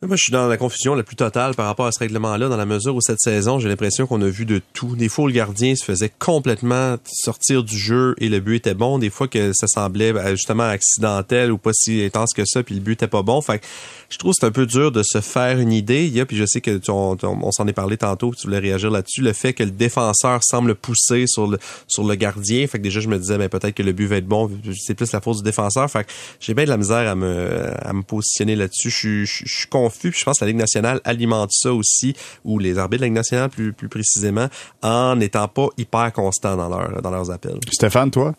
[0.00, 2.56] Moi, je suis dans la confusion la plus totale par rapport à ce règlement-là, dans
[2.56, 4.94] la mesure où cette saison, j'ai l'impression qu'on a vu de tout.
[4.94, 8.74] Des fois, où le gardien se faisait complètement sortir du jeu et le but était
[8.74, 9.00] bon.
[9.00, 12.76] Des fois, que ça semblait ben, justement accidentel ou pas si intense que ça, puis
[12.76, 13.40] le but était pas bon.
[13.40, 13.64] Fait que
[14.08, 16.06] je trouve que c'est un peu dur de se faire une idée.
[16.06, 19.32] Il puis je sais que on, s'en est parlé tantôt, tu voulais réagir là-dessus, le
[19.32, 22.66] fait que le défenseur semble pousser sur le gardien.
[22.66, 24.50] Fait que déjà, je me disais, ben, peut-être que le but va être bon.
[24.78, 25.90] C'est plus la faute du défenseur.
[25.90, 28.90] Fait que j'ai bien de la misère à me, à positionner là-dessus.
[28.90, 30.10] Je suis- confus.
[30.10, 33.06] Puis je pense que la Ligue nationale alimente ça aussi, ou les arbitres de la
[33.08, 34.48] Ligue nationale plus, précisément,
[34.82, 37.58] en n'étant pas hyper constants dans leurs appels.
[37.70, 38.34] Stéphane, toi?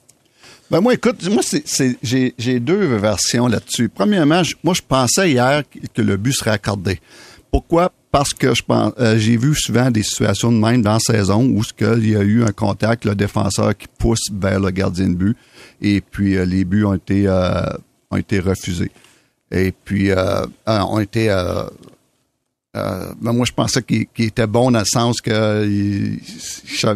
[0.72, 3.90] Ben moi, écoute, moi, c'est, j'ai, deux versions là-dessus.
[3.90, 7.00] Premièrement, moi, je pensais hier que le but serait accordé.
[7.52, 7.92] Pourquoi?
[8.12, 11.74] Parce que euh, j'ai vu souvent des situations de même dans la saison où ce
[11.98, 15.38] il y a eu un contact, le défenseur qui pousse vers le gardien de but,
[15.82, 17.62] et puis euh, les buts ont été euh,
[18.12, 18.92] ont été refusés.
[19.52, 20.12] Et puis
[20.68, 21.30] ont été
[22.78, 25.66] euh, ben moi, je pensais qu'il était bon dans le sens que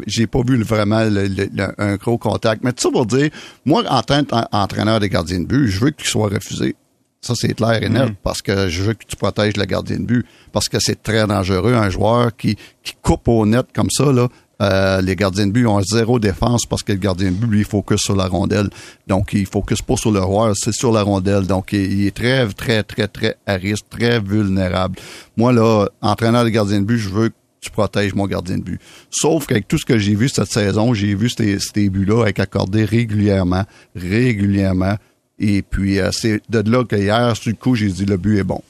[0.07, 2.63] j'ai pas vu vraiment le- le- le- un gros contact.
[2.63, 3.29] Mais tout ça pour dire,
[3.65, 6.75] moi, en tant qu'entraîneur des gardiens de but, je veux qu'il soit refusé.
[7.21, 10.03] Ça, c'est clair et net, parce que je veux que tu protèges le gardien de
[10.03, 14.11] but, parce que c'est très dangereux, un joueur qui, qui coupe au net comme ça,
[14.11, 14.27] là.
[14.63, 17.63] Euh, les gardiens de but ont zéro défense parce que le gardien de but, lui,
[17.63, 18.69] focus sur la rondelle.
[19.07, 21.45] Donc, il focus pas sur le joueur, c'est sur la rondelle.
[21.45, 24.97] Donc, il, est très, très, très, très à risque, très vulnérable.
[25.37, 28.63] Moi, là, entraîneur de gardien de but, je veux que tu protèges mon gardien de
[28.63, 28.81] but.
[29.09, 32.39] Sauf qu'avec tout ce que j'ai vu cette saison, j'ai vu ces, ces buts-là être
[32.39, 33.63] accordés régulièrement,
[33.95, 34.95] régulièrement.
[35.39, 38.39] Et puis, euh, c'est de là que hier, sur le coup, j'ai dit le but
[38.39, 38.61] est bon.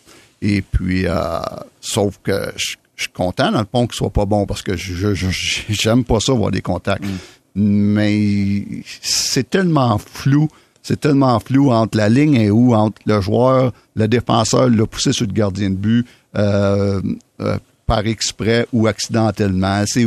[0.42, 1.40] Et puis, euh,
[1.80, 4.76] sauf que je, je suis content dans le pont qu'il soit pas bon parce que
[4.76, 5.14] je,
[5.70, 7.04] j'aime pas ça voir des contacts.
[7.56, 8.66] Mais
[9.02, 10.48] c'est tellement flou,
[10.82, 15.14] c'est tellement flou entre la ligne et où entre le joueur, le défenseur l'a poussé
[15.14, 16.06] sur le gardien de but.
[16.36, 17.02] euh,
[17.42, 19.84] euh, par exprès ou accidentellement.
[19.86, 20.06] C'est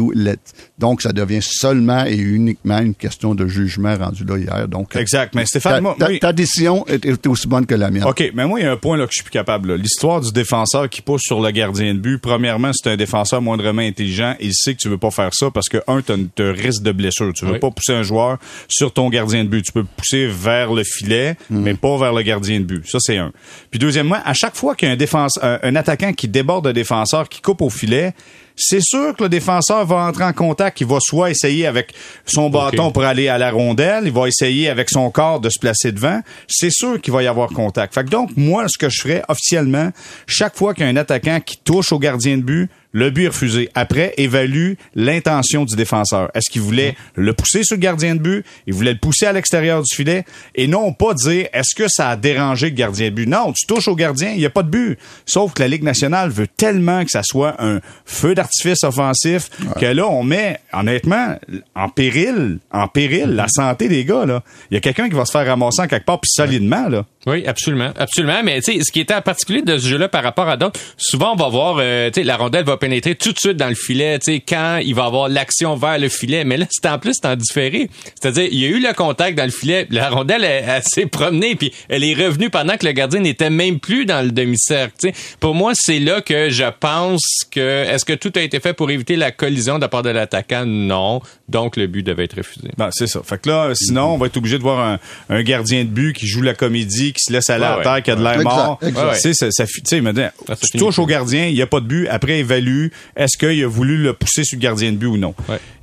[0.78, 4.68] donc, ça devient seulement et uniquement une question de jugement rendu là hier.
[4.68, 5.34] Donc, Exact.
[5.34, 6.18] Mais Stéphane, ta, moi, ta- oui.
[6.18, 8.04] ta décision est, est aussi bonne que la mienne.
[8.04, 9.74] OK, mais moi, il y a un point là, que je suis plus capable.
[9.74, 13.82] L'histoire du défenseur qui pousse sur le gardien de but, premièrement, c'est un défenseur moindrement
[13.82, 14.34] intelligent.
[14.40, 16.82] Il sait que tu veux pas faire ça parce que, un, tu as un risque
[16.82, 17.32] de blessure.
[17.34, 17.58] Tu veux Oui.
[17.58, 19.62] pas pousser un joueur sur ton gardien de but.
[19.64, 22.86] Tu peux pousser vers le filet, mais pas vers le gardien de but.
[22.88, 23.32] Ça, c'est un.
[23.70, 26.66] Puis deuxièmement, à chaque fois qu'il y a un, défense, un, un attaquant qui déborde
[26.66, 28.14] un défenseur, qui coupe au filet,
[28.56, 30.80] c'est sûr que le défenseur va entrer en contact.
[30.80, 31.92] Il va soit essayer avec
[32.24, 35.58] son bâton pour aller à la rondelle, il va essayer avec son corps de se
[35.58, 36.22] placer devant.
[36.48, 37.94] C'est sûr qu'il va y avoir contact.
[37.94, 39.90] Fait que donc, moi, ce que je ferais officiellement,
[40.26, 43.24] chaque fois qu'il y a un attaquant qui touche au gardien de but, le but
[43.24, 43.68] est refusé.
[43.74, 46.30] Après, évalue l'intention du défenseur.
[46.32, 48.44] Est-ce qu'il voulait le pousser sur le gardien de but?
[48.66, 50.24] Il voulait le pousser à l'extérieur du filet?
[50.54, 53.28] Et non pas dire, est-ce que ça a dérangé le gardien de but?
[53.28, 54.98] Non, tu touches au gardien, il n'y a pas de but.
[55.26, 59.84] Sauf que la Ligue nationale veut tellement que ça soit un feu d'artifice offensif que
[59.84, 61.36] là, on met, honnêtement,
[61.74, 64.42] en péril, en péril, la santé des gars, là.
[64.70, 67.04] Il y a quelqu'un qui va se faire ramasser en quelque part, puis solidement, là.
[67.26, 68.40] Oui, absolument, absolument.
[68.44, 70.78] Mais tu sais, ce qui était en particulier de ce jeu-là par rapport à d'autres,
[70.96, 73.68] souvent on va voir, euh, tu sais, la rondelle va pénétrer tout de suite dans
[73.68, 76.44] le filet, tu sais, quand il va avoir l'action vers le filet.
[76.44, 77.90] Mais là, c'est en plus c'est en différé.
[78.20, 81.56] C'est-à-dire, il y a eu le contact dans le filet, la rondelle elle, s'est promenée,
[81.56, 84.94] puis elle est revenue pendant que le gardien n'était même plus dans le demi-cercle.
[85.00, 88.60] Tu sais, pour moi, c'est là que je pense que est-ce que tout a été
[88.60, 90.64] fait pour éviter la collision de la part de l'attaquant?
[90.64, 91.20] Non.
[91.48, 92.68] Donc le but devait être refusé.
[92.76, 93.20] Ben, c'est ça.
[93.24, 96.28] Fait que là, sinon, on va être obligé de voir un gardien de but qui
[96.28, 98.78] joue la comédie qui se laisse aller à terre, qui a de l'air mort.
[98.80, 100.22] Tu sais, ça, me dit,
[100.70, 103.68] tu touches au gardien, il n'y a pas de but, après évalue, est-ce qu'il a
[103.68, 105.34] voulu le pousser sur le gardien de but ou non?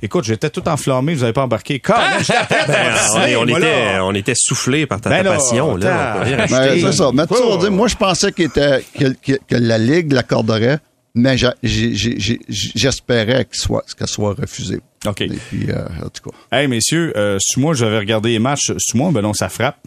[0.02, 1.80] Écoute, j'étais tout enflammé, vous n'avez pas embarqué.
[1.88, 2.18] Ah!
[3.14, 5.76] Ben, on, était, on était soufflé par ta, ben passion.
[5.76, 7.10] Là, ben, c'est ça.
[7.12, 10.78] Mais tu moi, je pensais que, que la Ligue l'accorderait
[11.14, 14.80] mais j'espérais qu'elle soit, qu'elle soit refusée.
[15.06, 15.20] OK.
[15.20, 16.36] Et puis, euh, en tout cas.
[16.50, 18.72] Hey, messieurs, euh, sous moi, j'avais regardé les matchs.
[18.78, 19.78] Sous moi, ben non, ça frappe.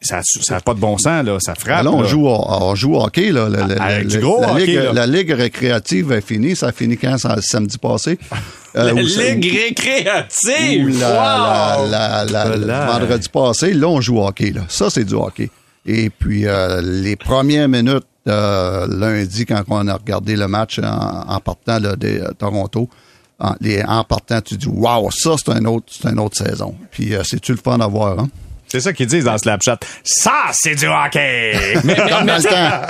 [0.00, 1.38] Ça n'a pas de bon sens, là.
[1.40, 1.84] Ça frappe.
[1.84, 3.48] là, on, Joue, on joue au hockey, là.
[3.48, 4.92] La, la, gros la, hockey, ligue, là.
[4.92, 6.54] la Ligue récréative est finie.
[6.54, 7.16] Ça a fini quand?
[7.40, 8.18] samedi passé?
[8.76, 10.84] Euh, la Ligue récréative!
[10.84, 11.88] wow!
[11.90, 14.66] la, la, vendredi passé, là, on joue au hockey, là.
[14.68, 15.48] Ça, c'est du hockey.
[15.86, 21.40] Et puis, euh, les premières minutes euh, lundi, quand on a regardé le match en,
[21.40, 22.90] partant là, de Toronto,
[23.38, 26.74] en, les, en partant, tu dis Waouh, ça c'est un autre, c'est une autre saison.
[26.90, 28.28] Puis c'est-tu le fun à voir, hein?
[28.76, 29.78] C'est ça qu'ils disent dans Snapchat.
[30.04, 31.54] Ça, c'est du hockey!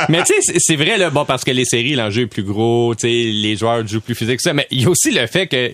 [0.08, 2.92] mais, tu sais, c'est vrai, là, bon, parce que les séries, l'enjeu est plus gros,
[2.96, 5.24] tu sais, les joueurs jouent plus physique que ça, mais il y a aussi le
[5.28, 5.70] fait que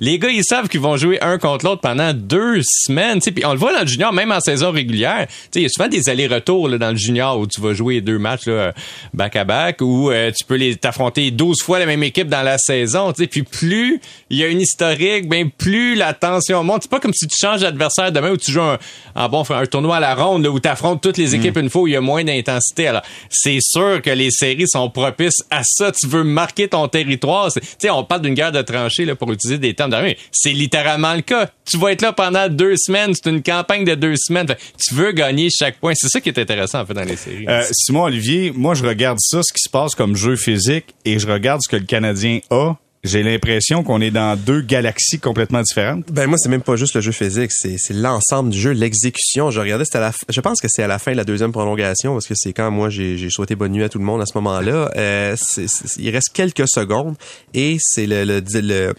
[0.00, 3.20] les gars, ils savent qu'ils vont jouer un contre l'autre pendant deux semaines.
[3.20, 5.26] Puis on le voit dans le junior, même en saison régulière.
[5.54, 8.48] Il y a souvent des allers-retours dans le junior où tu vas jouer deux matchs
[9.12, 13.12] back-à-back ou euh, tu peux les t'affronter 12 fois la même équipe dans la saison.
[13.12, 16.82] Puis plus il y a une historique, ben plus la tension monte.
[16.82, 18.78] C'est pas comme si tu changes d'adversaire demain où tu joues un,
[19.14, 21.34] en bon, un tournoi à la ronde là, où tu affrontes toutes les mm.
[21.34, 22.88] équipes une fois où il y a moins d'intensité.
[22.88, 25.92] Alors, c'est sûr que les séries sont propices à ça.
[25.92, 27.50] Tu veux marquer ton territoire.
[27.78, 29.69] Tu on parle d'une guerre de tranchées là, pour utiliser des
[30.32, 31.50] c'est littéralement le cas.
[31.64, 33.12] Tu vas être là pendant deux semaines.
[33.14, 34.46] C'est une campagne de deux semaines.
[34.78, 35.92] tu veux gagner chaque point.
[35.94, 37.46] C'est ça qui est intéressant, en fait, dans les séries.
[37.48, 41.18] Euh, Simon Olivier, moi, je regarde ça, ce qui se passe comme jeu physique, et
[41.18, 45.62] je regarde ce que le Canadien a j'ai l'impression qu'on est dans deux galaxies complètement
[45.62, 46.04] différentes.
[46.12, 49.50] Ben moi c'est même pas juste le jeu physique, c'est l'ensemble du jeu, l'exécution.
[49.50, 52.12] Je regardais c'était la je pense que c'est à la fin de la deuxième prolongation
[52.12, 54.26] parce que c'est quand moi j'ai j'ai souhaité bonne nuit à tout le monde à
[54.26, 54.90] ce moment-là.
[54.96, 55.36] Euh,
[55.98, 57.16] il reste quelques secondes
[57.54, 58.94] et c'est le le, le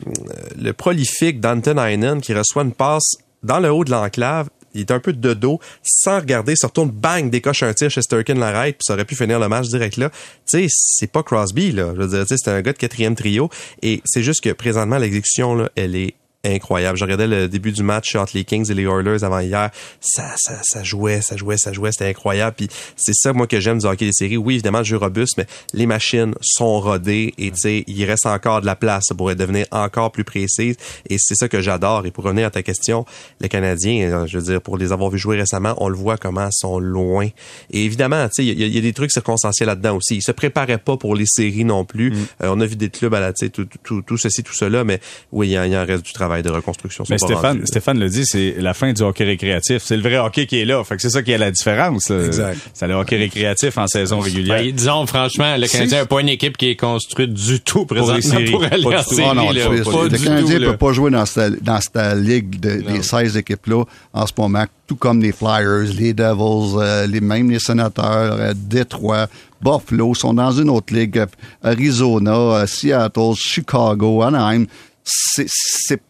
[0.60, 4.92] le prolifique Danton Heinen qui reçoit une passe dans le haut de l'enclave il est
[4.92, 8.78] un peu de dos, sans regarder, se retourne, bang, décoche un tir chez Sturkin l'arrête,
[8.78, 10.10] puis ça aurait pu finir le match direct là.
[10.10, 11.94] Tu sais, c'est pas Crosby, là.
[11.96, 13.50] Je veux dire, c'est un gars de quatrième trio,
[13.82, 16.98] et c'est juste que présentement, l'exécution, là, elle est incroyable.
[16.98, 19.70] Je regardais le début du match entre les Kings et les Oilers avant hier.
[20.00, 21.92] Ça, ça, ça jouait, ça jouait, ça jouait.
[21.92, 22.56] C'était incroyable.
[22.58, 24.38] Puis c'est ça, moi, que j'aime du hockey des séries.
[24.38, 28.26] Oui, évidemment, le jeu robuste, mais les machines sont rodées et tu sais, il reste
[28.26, 30.76] encore de la place pour devenir encore plus précise.
[31.10, 32.06] Et c'est ça que j'adore.
[32.06, 33.06] Et pour revenir à ta question,
[33.40, 36.18] les Canadiens, euh, je veux dire, pour les avoir vus jouer récemment, on le voit
[36.18, 37.28] comment ils sont loin.
[37.72, 40.18] Et évidemment, tu sais, il y, a des trucs circonstanciels là-dedans aussi.
[40.18, 42.12] Ils se préparaient pas pour les séries non plus.
[42.12, 42.16] Mm.
[42.44, 44.54] Euh, on a vu des clubs à la, tu sais, tout, tout, tout, ceci, tout
[44.54, 45.00] cela, mais
[45.32, 47.04] oui, il y, en reste du travail de reconstruction.
[47.10, 49.82] Mais Stéphane, Stéphane le dit, c'est la fin du hockey récréatif.
[49.84, 50.84] C'est le vrai hockey qui est là.
[50.84, 52.10] Fait que c'est ça qui est la différence.
[52.10, 52.58] Exact.
[52.74, 54.60] C'est le hockey récréatif en saison régulière.
[54.60, 58.40] Ben, disons franchement, le Canadien n'a pas une équipe qui est construite du tout présentement
[58.52, 59.28] pour, aller en série.
[59.30, 63.02] Oh non, le Canadien ne peut pas jouer dans cette, dans cette ligue de, des
[63.02, 67.60] 16 équipes-là en ce moment, tout comme les Flyers, les Devils, euh, les, même les
[67.60, 69.28] Sénateurs, euh, Détroit,
[69.62, 71.24] Buffalo sont dans une autre ligue,
[71.64, 74.66] Arizona, euh, Seattle, Chicago, Anaheim.
[75.04, 76.02] C'est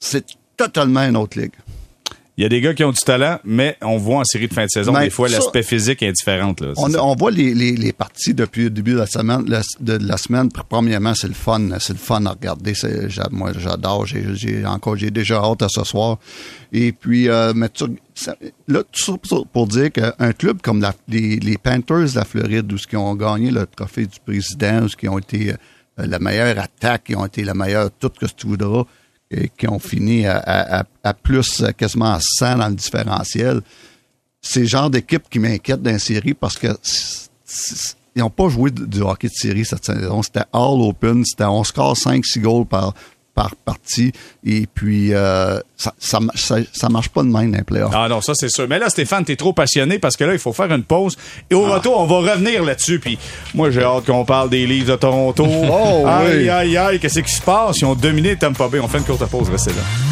[0.00, 0.24] c'est
[0.56, 1.52] totalement une autre ligue.
[2.38, 4.54] Il y a des gars qui ont du talent, mais on voit en série de
[4.54, 6.54] fin de saison, des fois, l'aspect physique est différent.
[6.60, 9.44] Là, on, voit les, les, parties depuis le début de la semaine.
[9.44, 11.68] de la semaine premièrement, c'est le fun.
[11.80, 12.74] C'est le fun à regarder.
[13.32, 14.06] Moi, j'adore.
[14.06, 16.18] J'ai encore j'ai déjà hâte à ce soir.
[16.72, 17.70] Et puis, euh, mais
[18.68, 22.96] là, tout ça pour dire qu'un club comme les, Panthers de la Floride, où ils
[22.96, 27.16] ont gagné le trophée du président, où ils ont été euh, la meilleure attaque, ils
[27.16, 28.84] ont été la meilleure, tout ce que tu voudras,
[29.56, 30.86] qui ont fini à,
[31.22, 33.60] plus quasiment à 100 dans le différentiel.
[34.40, 36.68] C'est le genre d'équipe qui m'inquiète dans la série parce que
[38.16, 40.22] ils n'ont pas joué du hockey de série cette saison.
[40.22, 41.24] C'était all open.
[41.24, 42.94] C'était on score 5-6 goals par,
[43.38, 44.10] par partie.
[44.44, 46.18] Et puis, euh, ça, ça,
[46.72, 47.94] ça, marche pas de même playoffs.
[47.94, 48.66] Ah non, ça c'est sûr.
[48.68, 51.16] Mais là, Stéphane, t'es trop passionné parce que là, il faut faire une pause.
[51.48, 51.76] Et au ah.
[51.76, 52.98] retour, on va revenir là-dessus.
[52.98, 53.16] Puis
[53.54, 55.46] moi, j'ai hâte qu'on parle des livres de Toronto.
[55.46, 57.78] Oh, aïe, aïe, aïe, qu'est-ce qui se passe?
[57.78, 58.80] Ils ont dominé Tampa Bay.
[58.80, 59.48] On fait une courte pause.
[59.50, 60.07] Restez là.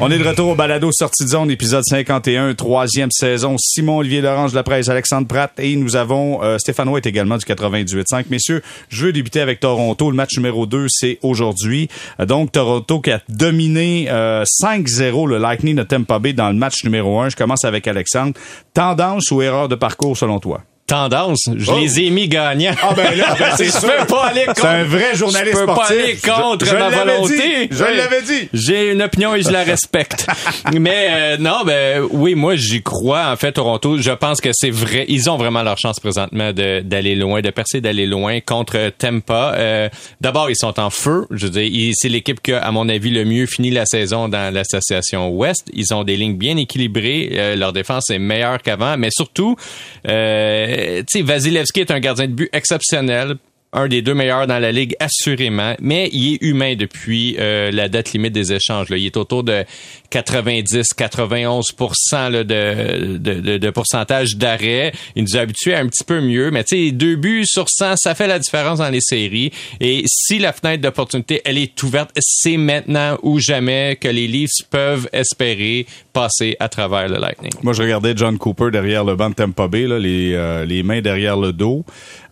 [0.00, 3.54] On est de retour au balado Sortie de zone, épisode 51, troisième saison.
[3.58, 7.36] Simon Olivier Lorange de la presse, Alexandre Pratt et nous avons euh, Stéphane White également
[7.36, 8.24] du 98.5.
[8.28, 10.10] Messieurs, je veux débuter avec Toronto.
[10.10, 11.88] Le match numéro 2, c'est aujourd'hui.
[12.18, 16.56] Euh, donc, Toronto qui a dominé 5-0 euh, le Lightning de Tampa Bay dans le
[16.56, 17.28] match numéro 1.
[17.28, 18.34] Je commence avec Alexandre.
[18.74, 20.62] Tendance ou erreur de parcours selon toi?
[20.86, 21.48] Tendance.
[21.56, 21.78] Je oh.
[21.78, 22.74] les ai mis gagnants.
[22.82, 24.60] Ah ben là, ben c'est peux pas aller contre.
[24.60, 27.68] C'est un vrai journaliste Je peux pas aller contre je, ma volonté.
[27.70, 28.48] je l'avais dit.
[28.52, 30.26] J'ai une opinion et je la respecte.
[30.72, 33.30] Mais euh, non, ben oui, moi j'y crois.
[33.30, 35.06] En fait, Toronto, je pense que c'est vrai.
[35.08, 39.54] Ils ont vraiment leur chance présentement d'aller loin, de percer, d'aller loin contre Tampa.
[39.56, 39.88] Euh,
[40.20, 41.26] D'abord, ils sont en feu.
[41.30, 44.28] Je veux dire, c'est l'équipe qui a, à mon avis, le mieux fini la saison
[44.28, 45.68] dans l'association Ouest.
[45.72, 47.30] Ils ont des lignes bien équilibrées.
[47.32, 49.56] Euh, leur défense est meilleure qu'avant, mais surtout.
[50.08, 53.36] Euh, euh, tu Vasilevski est un gardien de but exceptionnel
[53.74, 57.88] un des deux meilleurs dans la ligue assurément, mais il est humain depuis euh, la
[57.88, 58.88] date limite des échanges.
[58.88, 58.96] Là.
[58.96, 59.64] Il est autour de
[60.12, 63.16] 90-91% de,
[63.58, 64.92] de, pourcentage d'arrêt.
[65.16, 68.14] Il nous a habitués un petit peu mieux, mais tu deux buts sur 100, ça
[68.14, 69.50] fait la différence dans les séries.
[69.80, 74.62] Et si la fenêtre d'opportunité, elle est ouverte, c'est maintenant ou jamais que les Leafs
[74.70, 77.52] peuvent espérer passer à travers le Lightning.
[77.62, 80.82] Moi, je regardais John Cooper derrière le banc de Tampa Bay, là, les, euh, les
[80.82, 81.84] mains derrière le dos.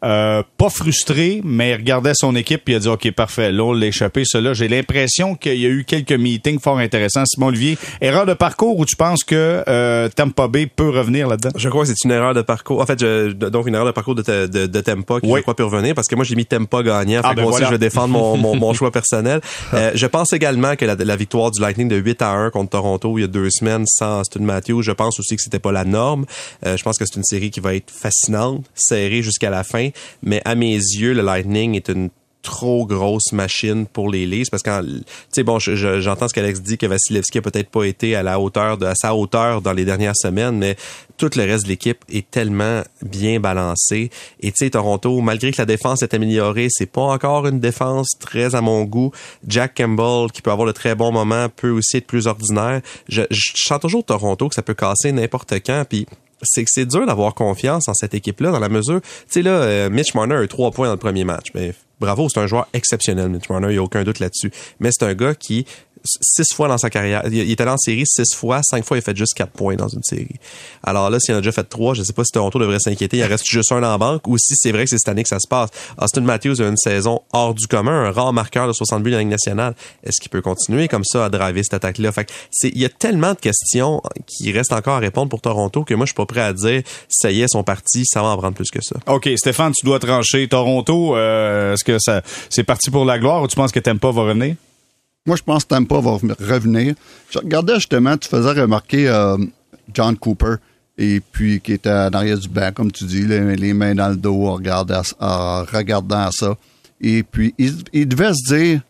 [0.05, 3.63] Euh, pas frustré, mais il regardait son équipe et il a dit OK, parfait, là,
[3.63, 4.23] on l'a échappé.
[4.25, 7.25] Cela, j'ai l'impression qu'il y a eu quelques meetings fort intéressants.
[7.25, 11.51] Simon Olivier, erreur de parcours ou tu penses que euh, Tampa Bay peut revenir là-dedans?
[11.57, 12.81] Je crois que c'est une erreur de parcours.
[12.81, 15.65] En fait, donc une erreur de parcours de, de, de Tampa qui, je crois, peut
[15.65, 17.21] revenir parce que moi, j'ai mis Tampa gagnant.
[17.23, 19.41] Ah, ben moi aussi, je vais défendre mon, mon, choix personnel.
[19.75, 23.19] Euh, je pense également que la, victoire du Lightning de 8 à 1 contre Toronto
[23.19, 26.27] il y a deux semaines sans Matthews, je pense aussi que c'était pas la norme.
[26.67, 29.91] Euh, je pense que c'est une série qui va être fascinante, serrée jusqu'à la fin
[30.23, 32.11] mais à mes yeux, le Lightning est une
[32.43, 36.77] trop grosse machine pour les Leafs parce que tu sais bon j'entends ce qu'Alex dit
[36.77, 40.17] que Vasilevski a peut-être pas été à la hauteur de sa hauteur dans les dernières
[40.17, 40.77] semaines mais
[41.17, 44.11] tout le reste de l'équipe est tellement bien balancé.
[44.41, 48.09] Et tu sais Toronto malgré que la défense est améliorée c'est pas encore une défense
[48.19, 49.13] très à mon goût.
[49.47, 52.83] Jack Campbell qui peut avoir de très bons moments peut aussi être plus ordinaire.
[53.09, 56.07] Je, je sens toujours Toronto que ça peut casser n'importe quand puis
[56.43, 59.51] c'est que c'est dur d'avoir confiance en cette équipe-là dans la mesure, tu sais là,
[59.51, 61.49] euh, Mitch Marner a eu trois points dans le premier match.
[61.55, 64.51] Mais bravo, c'est un joueur exceptionnel, Mitch Marner, il n'y a aucun doute là-dessus.
[64.81, 65.65] Mais c'est un gars qui
[66.05, 67.23] six fois dans sa carrière.
[67.31, 69.77] Il est allé en série six fois, cinq fois il a fait juste quatre points
[69.77, 70.37] dans une série.
[70.83, 72.81] Alors là, s'il en a déjà fait trois, je ne sais pas si Toronto devrait
[72.81, 73.19] s'inquiéter.
[73.19, 75.29] Il reste juste un en banque ou si c'est vrai que c'est cette année que
[75.29, 75.71] ça se passe.
[75.99, 79.17] Austin Matthews a une saison hors du commun, un rare marqueur de 60 buts dans
[79.17, 79.75] la Ligue nationale.
[80.05, 82.13] Est-ce qu'il peut continuer comme ça à driver cette attaque-là?
[82.13, 82.29] Fait
[82.65, 86.07] il y a tellement de questions qui restent encore à répondre pour Toronto que moi,
[86.07, 88.55] je suis pas prêt à dire, ça y est, son parti, ça va en prendre
[88.55, 88.97] plus que ça.
[89.07, 90.49] OK, Stéphane, tu dois trancher.
[90.49, 94.11] Toronto, euh, est-ce que ça, c'est parti pour la gloire ou tu penses que Tempa
[94.11, 94.57] va revenir?
[95.27, 96.95] Moi, je pense que Tampa va revenir.
[97.31, 99.37] Je regardais justement, tu faisais remarquer euh,
[99.95, 100.57] John Cooper,
[100.99, 104.17] et puis qui était en arrière du banc, comme tu dis, les, mains dans le
[104.17, 106.57] dos en regardant, ça.
[107.01, 108.81] Et puis, il, devait se dire,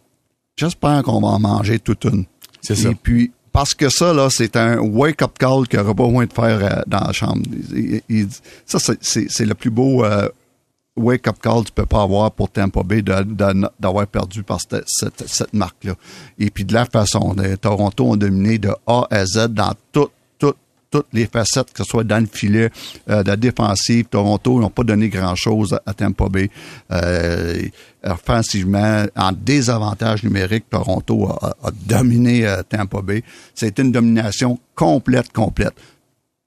[0.56, 2.24] j'espère qu'on va en manger toute une.
[2.60, 2.90] C'est ça.
[2.90, 6.32] Et puis, parce que ça, là, c'est un wake-up call qu'il n'aura pas moins de
[6.32, 7.42] faire euh, dans la chambre.
[8.66, 10.28] ça, c'est le plus beau euh,
[10.96, 15.94] wake-up call tu peux pas avoir pour Tampa Bay d'avoir perdu par cette, marque-là.
[16.38, 20.12] Et puis de la façon, les Toronto ont dominé de A à Z dans toutes
[20.92, 22.70] toutes les facettes, que ce soit dans le filet,
[23.08, 24.04] euh, de la défensive.
[24.10, 26.50] Toronto n'ont pas donné grand-chose à, Tampa Bay.
[26.92, 27.62] Euh,
[28.04, 31.54] offensivement, en désavantage numérique, Toronto a,
[31.86, 33.24] dominé euh, Tampa Bay.
[33.54, 35.72] C'est une domination complète, complète.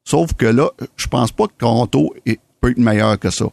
[0.08, 2.14] Sauf que là, je pense pas que Toronto
[2.62, 3.46] peut être meilleur que ça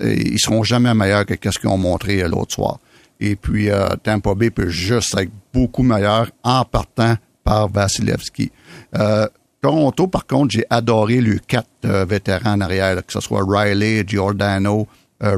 [0.00, 2.78] ils seront jamais meilleurs que ce qu'ils ont montré l'autre soir.
[3.20, 8.50] Et puis, euh, Tampa Bay peut juste être beaucoup meilleur en partant par Vasilevski.
[8.96, 9.26] Euh,
[9.60, 14.04] Toronto, par contre, j'ai adoré les quatre euh, vétérans en arrière, que ce soit Riley,
[14.06, 14.86] Giordano,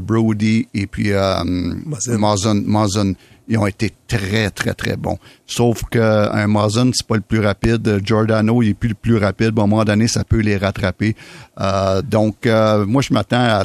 [0.02, 3.14] Brody et puis Mazen.
[3.48, 5.16] Ils ont été très, très, très bons.
[5.46, 7.98] Sauf qu'un Mazen, c'est pas le plus rapide.
[8.04, 9.58] Giordano, il est plus le plus rapide.
[9.58, 11.16] à un moment donné, ça peut les rattraper.
[12.04, 13.64] donc, moi, je m'attends à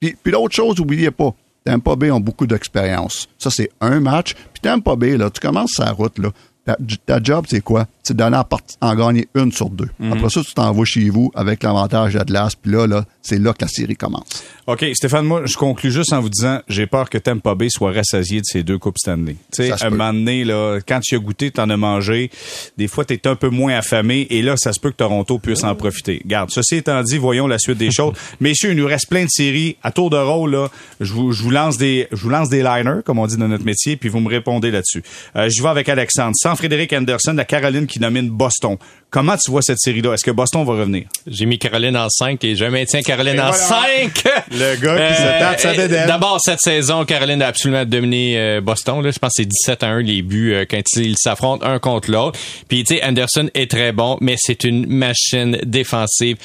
[0.00, 1.34] puis, l'autre chose, n'oubliez pas,
[1.64, 3.28] Tampa Bay ont beaucoup d'expérience.
[3.38, 4.34] Ça, c'est un match.
[4.34, 6.30] Puis Tampa Bay, là, tu commences sa route, là.
[6.66, 7.86] Ta, ta job, c'est quoi?
[8.02, 8.44] C'est d'aller en,
[8.80, 9.88] en gagner une sur deux.
[10.12, 13.52] Après ça, tu t'en vas chez vous avec l'avantage d'Atlas, puis là, là, c'est là
[13.52, 14.44] que la série commence.
[14.66, 17.92] OK, Stéphane, moi, je conclus juste en vous disant, j'ai peur que Tampa Bay soit
[17.92, 19.36] rassasié de ces deux Coupes Stanley.
[19.52, 22.30] Tu sais, un moment donné, là, quand tu as goûté, t'en as mangé.
[22.76, 24.26] Des fois, t'es un peu moins affamé.
[24.30, 26.20] Et là, ça se peut que Toronto puisse en profiter.
[26.26, 28.14] Garde, ceci étant dit, voyons la suite des choses.
[28.40, 29.76] Messieurs, il nous reste plein de séries.
[29.82, 30.68] À tour de rôle, là,
[31.00, 33.48] je vous, je vous lance des, je vous lance des liners, comme on dit dans
[33.48, 35.02] notre métier, puis vous me répondez là-dessus.
[35.36, 36.32] Euh, je vais avec Alexandre.
[36.56, 38.76] Frédéric Anderson, la Caroline qui domine Boston.
[39.10, 40.14] Comment tu vois cette série-là?
[40.14, 41.04] Est-ce que Boston va revenir?
[41.26, 43.56] J'ai mis Caroline en 5 et je maintiens Caroline Et en voilà.
[43.56, 44.24] 5.
[44.50, 46.06] Le gars qui se tape sa euh, bédaine.
[46.06, 49.02] D'abord, cette saison, Caroline a absolument dominé euh, Boston.
[49.02, 49.10] Là.
[49.10, 52.10] Je pense que c'est 17 à 1 les buts euh, quand ils s'affrontent un contre
[52.10, 52.38] l'autre.
[52.68, 56.36] Puis, tu sais, Anderson est très bon, mais c'est une machine défensive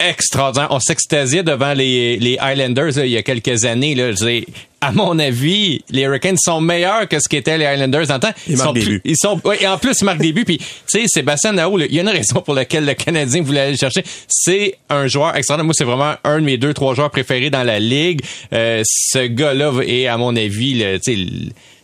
[0.00, 0.68] extraordinaire.
[0.70, 3.94] On s'extasiait devant les, les Highlanders là, il y a quelques années.
[3.94, 4.10] Là.
[4.80, 8.30] À mon avis, les Hurricanes sont meilleurs que ce qu'étaient les Highlanders le temps.
[8.46, 9.02] Ils marquent sont des plus- buts.
[9.06, 10.44] ils sont, ouais, et en plus, ils marquent des buts.
[10.44, 13.60] Puis, tu sais, Sébastien Nao, il y a une raison pour laquelle le Canadien voulait
[13.60, 14.04] aller le chercher.
[14.28, 15.64] C'est un joueur extraordinaire.
[15.64, 18.20] Moi, c'est vraiment un de mes deux, trois joueurs préférés dans la ligue.
[18.52, 21.26] Euh, ce gars-là est, à mon avis, tu sais,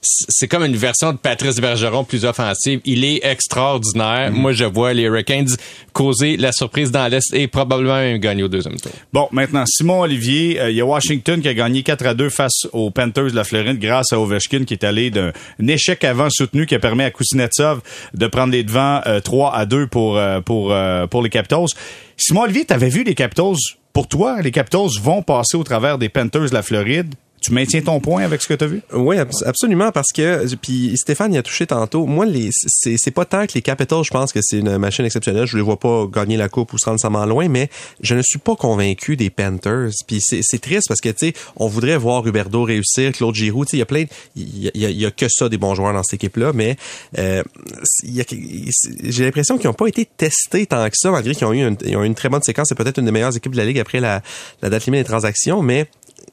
[0.02, 2.80] c'est comme une version de Patrice Bergeron plus offensive.
[2.86, 4.30] Il est extraordinaire.
[4.32, 5.48] Moi, je vois les Hurricanes
[5.92, 8.92] causer la surprise dans l'Est et probablement gagner au deuxième tour.
[9.12, 12.30] Bon, maintenant, Simon Olivier, euh, il y a Washington qui a gagné 4 à 2
[12.30, 15.32] face aux Panthers de la Floride grâce à Ovechkin qui est allé d'un
[15.66, 17.80] échec avant soutenu qui a permis à Kuznetsov
[18.14, 21.66] de prendre les devants euh, 3 à 2 pour, euh, pour, euh, pour les Capitals.
[22.16, 23.56] Simon Olivier, t'avais vu les Capitals?
[23.92, 24.40] Pour toi?
[24.40, 27.14] Les Capitals vont passer au travers des Panthers de la Floride.
[27.40, 28.82] Tu maintiens ton point avec ce que tu as vu?
[28.92, 32.04] Oui, abs- absolument, parce que puis Stéphane y a touché tantôt.
[32.06, 32.26] Moi,
[32.70, 35.46] c'est pas tant que les Capitals, je pense que c'est une machine exceptionnelle.
[35.46, 37.70] Je les vois pas gagner la coupe ou se rendre nécessairement loin, mais
[38.02, 39.90] je ne suis pas convaincu des Panthers.
[40.06, 43.64] Puis c'est triste parce que tu sais, on voudrait voir Huberdo réussir, Claude Giroux.
[43.64, 44.04] Tu sais, il y a plein,
[44.36, 46.76] il y y a- que ça des bons joueurs dans cette équipe-là, mais
[47.18, 47.42] euh,
[48.04, 51.76] j'ai l'impression qu'ils n'ont pas été testés tant que ça, malgré qu'ils ont eu une,
[51.96, 52.66] ont eu une très bonne séquence.
[52.68, 54.22] C'est peut-être une des meilleures équipes de la ligue après la,
[54.62, 55.86] la date limite des transactions, mais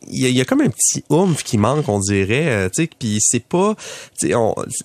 [0.07, 2.47] il y, y a comme un petit oomph qui manque, on dirait.
[2.47, 3.75] euh, tu sais, puis c'est pas,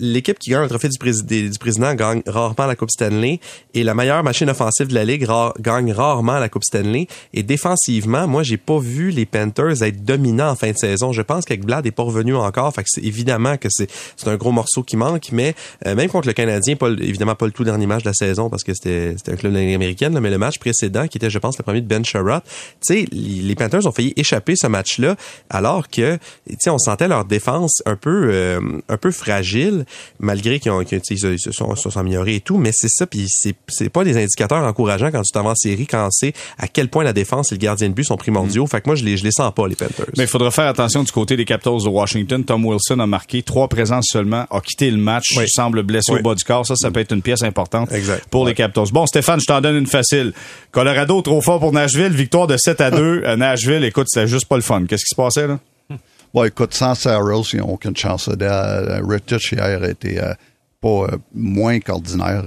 [0.00, 3.40] l'équipe qui gagne le trophée du, président du président gagne rarement la Coupe Stanley
[3.74, 5.26] et la meilleure machine offensive de la ligue
[5.60, 7.06] gagne rarement la Coupe Stanley.
[7.34, 11.12] Et défensivement, moi, j'ai pas vu les Panthers être dominants en fin de saison.
[11.12, 13.88] Je pense qu'avec Blad est pas revenu encore, fait que c'est évidemment que c'est
[14.26, 15.30] un gros morceau qui manque.
[15.32, 15.54] Mais
[15.86, 18.50] euh, même contre le Canadien, pas, évidemment pas le tout dernier match de la saison
[18.50, 21.58] parce que c'était un club américaine, là, mais le match précédent qui était, je pense,
[21.58, 22.44] le premier de Ben Sherratt.
[22.86, 25.01] Tu sais, les Panthers ont failli échapper ce match-là,
[25.50, 26.16] alors que,
[26.48, 29.84] tu sais, on sentait leur défense un peu, euh, un peu fragile,
[30.20, 32.58] malgré qu'ils ont, sais, ils se sont, améliorés et tout.
[32.58, 35.54] Mais c'est ça, puis c'est, c'est pas des indicateurs encourageants quand tu t'en vas en
[35.54, 38.66] série, quand c'est à quel point la défense et le gardien de but sont primordiaux.
[38.66, 40.06] Fait que moi, je les, je les sens pas, les Panthers.
[40.16, 42.44] Mais il faudra faire attention du côté des Capitals de Washington.
[42.44, 45.44] Tom Wilson a marqué trois présences seulement, a quitté le match, Oui.
[45.48, 46.20] semble blessé Oui.
[46.20, 46.66] au bas du corps.
[46.66, 48.26] Ça, ça peut être une pièce importante Exact.
[48.30, 48.88] pour les Capitals.
[48.92, 50.32] Bon, Stéphane, je t'en donne une facile.
[50.70, 52.12] Colorado, trop fort pour Nashville.
[52.12, 53.24] Victoire de 7 à 2.
[53.24, 54.84] À Nashville, écoute, c'était juste pas le fun.
[54.92, 55.58] Qu'est-ce qui se passait, là?
[56.34, 58.28] Bon, écoute, sans Saros, ils n'ont aucune chance.
[58.28, 60.34] Euh, Rittich hier était euh,
[60.82, 62.44] pas euh, moins qu'ordinaire.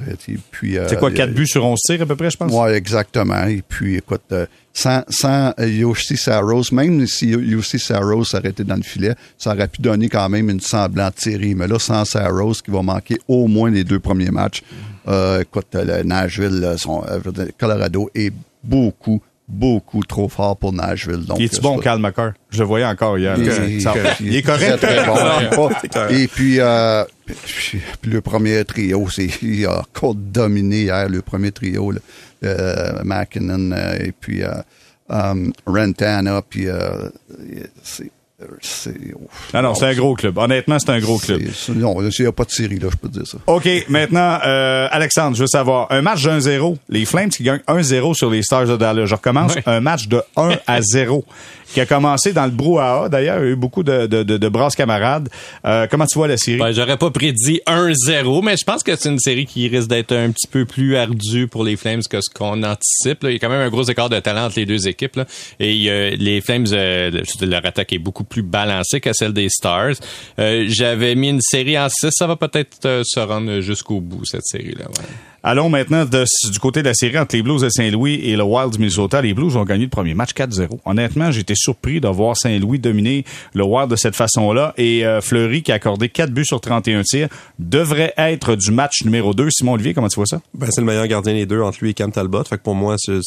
[0.52, 2.52] Puis, euh, C'est quoi, 4 buts sur 11 tirs à peu près, je pense?
[2.54, 3.46] Oui, exactement.
[3.48, 8.76] Et puis, écoute, euh, sans, sans euh, Yoshi Saros, même si Yoshi Saros été dans
[8.76, 11.56] le filet, ça aurait pu donner quand même une semblante série.
[11.56, 14.62] Mais là, sans Saros, qui va manquer au moins les deux premiers matchs,
[15.08, 17.20] euh, écoute, le Nashville, son, euh,
[17.58, 18.34] Colorado est
[18.64, 21.26] beaucoup, beaucoup trop fort pour Nashville.
[21.26, 22.32] Donc, Il est-tu euh, bon, Cal McCarr?
[22.50, 23.36] Je le voyais encore hier.
[23.38, 24.78] il, Ça- il- il est correct.
[24.82, 25.06] Très,
[25.56, 25.70] bon.
[26.10, 27.04] Et puis, euh,
[28.04, 32.00] le premier trio, c'est il a encore dominé hier le premier trio, là.
[32.44, 34.52] Euh, McKinnon et puis euh,
[35.10, 37.10] um, Rentana, puis euh,
[37.82, 38.12] c'est
[39.54, 40.38] Non, non, c'est un gros club.
[40.38, 41.42] Honnêtement, c'est un gros club.
[41.70, 43.38] Non, il n'y a pas de série là, je peux te dire ça.
[43.48, 47.62] OK, maintenant, euh, Alexandre, je veux savoir, un match de 1-0, les Flames qui gagnent
[47.68, 49.06] 1-0 sur les Stars de Dallas.
[49.06, 51.24] Je recommence, un match de 1 à 0
[51.76, 53.10] qui a commencé dans le brouhaha.
[53.10, 55.28] D'ailleurs, il y a eu beaucoup de, de, brasses camarades.
[55.66, 56.58] Euh, comment tu vois la série?
[56.58, 60.14] Ben, j'aurais pas prédit 1-0, mais je pense que c'est une série qui risque d'être
[60.14, 63.24] un petit peu plus ardue pour les Flames que ce qu'on anticipe.
[63.24, 63.30] là.
[63.30, 65.18] Il y a quand même un gros écart de talent entre les deux équipes.
[65.18, 65.26] là.
[65.60, 67.12] Et a- les Flames, euh,
[67.42, 69.96] leur attaque est beaucoup plus balancée que celle des Stars.
[70.40, 72.12] Euh, J'avais mis une série en 6.
[72.12, 74.86] Ça va peut-être euh, se rendre jusqu'au bout, cette série-là.
[74.86, 75.06] ouais.
[75.48, 78.72] Allons maintenant du côté de la série entre les Blues de Saint-Louis et le Wild
[78.72, 79.22] du Minnesota.
[79.22, 80.80] Les Blues ont gagné le premier match 4-0.
[80.86, 84.74] Honnêtement, j'étais surpris de voir Saint-Louis dominer le Wild de cette façon-là.
[84.78, 87.28] Et euh, Fleury, qui a accordé 4 buts sur 31 tirs,
[87.60, 89.50] devrait être du match numéro 2.
[89.52, 90.42] Simon Olivier, comment tu vois ça?
[90.56, 92.46] Ben, c'est le meilleur gardien des deux entre lui et Cam Talbot.
[92.46, 93.22] Fait pour moi, c'est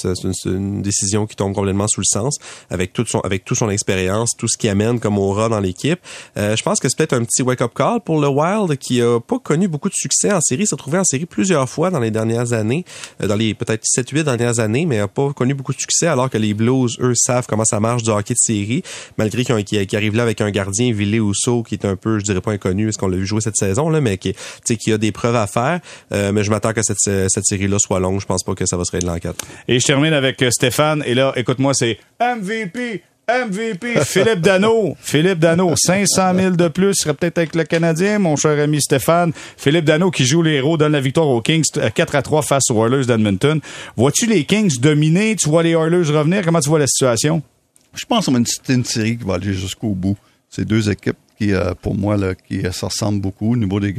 [0.44, 2.38] une, décision qui tombe complètement sous le sens
[2.68, 6.00] avec toute son toute son expérience, tout ce qui amène comme aura dans l'équipe.
[6.36, 9.20] Euh, je pense que c'est peut-être un petit wake-up call pour le Wild qui a
[9.20, 10.66] pas connu beaucoup de succès en série.
[10.66, 12.84] S'est retrouvé en série plusieurs fois dans les dernières années,
[13.22, 16.30] euh, dans les peut-être 7-8 dernières années, mais a pas connu beaucoup de succès alors
[16.30, 18.82] que les Blues, eux, savent comment ça marche du hockey de série,
[19.16, 22.18] malgré qu'ils qu'ils qu'ils arrivent là avec un gardien, Ville Housseau, qui est un peu,
[22.18, 24.34] je dirais pas inconnu, parce qu'on l'a vu jouer cette saison, là, mais qui,
[24.64, 25.80] qui a des preuves à faire.
[26.12, 28.20] Euh, mais je m'attends que cette, cette série-là soit longue.
[28.20, 29.44] Je pense pas que ça va se régler en quatre.
[29.66, 31.02] Et je termine avec euh, Stéphane.
[31.06, 33.02] Et là, écoute-moi, c'est MVP.
[33.28, 34.96] MVP, Philippe Dano.
[35.00, 39.32] Philippe Dano, 500 000 de plus, serait peut-être avec le Canadien, mon cher ami Stéphane.
[39.58, 42.40] Philippe Dano qui joue les héros, donne la victoire aux Kings euh, 4 à 3
[42.40, 43.60] face aux Oilers d'Edmonton.
[43.96, 45.36] Vois-tu les Kings dominer?
[45.36, 46.42] Tu vois les Oilers revenir?
[46.42, 47.42] Comment tu vois la situation?
[47.94, 50.16] Je pense que c'est une série qui va aller jusqu'au bout.
[50.48, 52.16] C'est deux équipes qui, euh, pour moi,
[52.46, 53.94] qui euh, se ressemblent beaucoup au niveau des,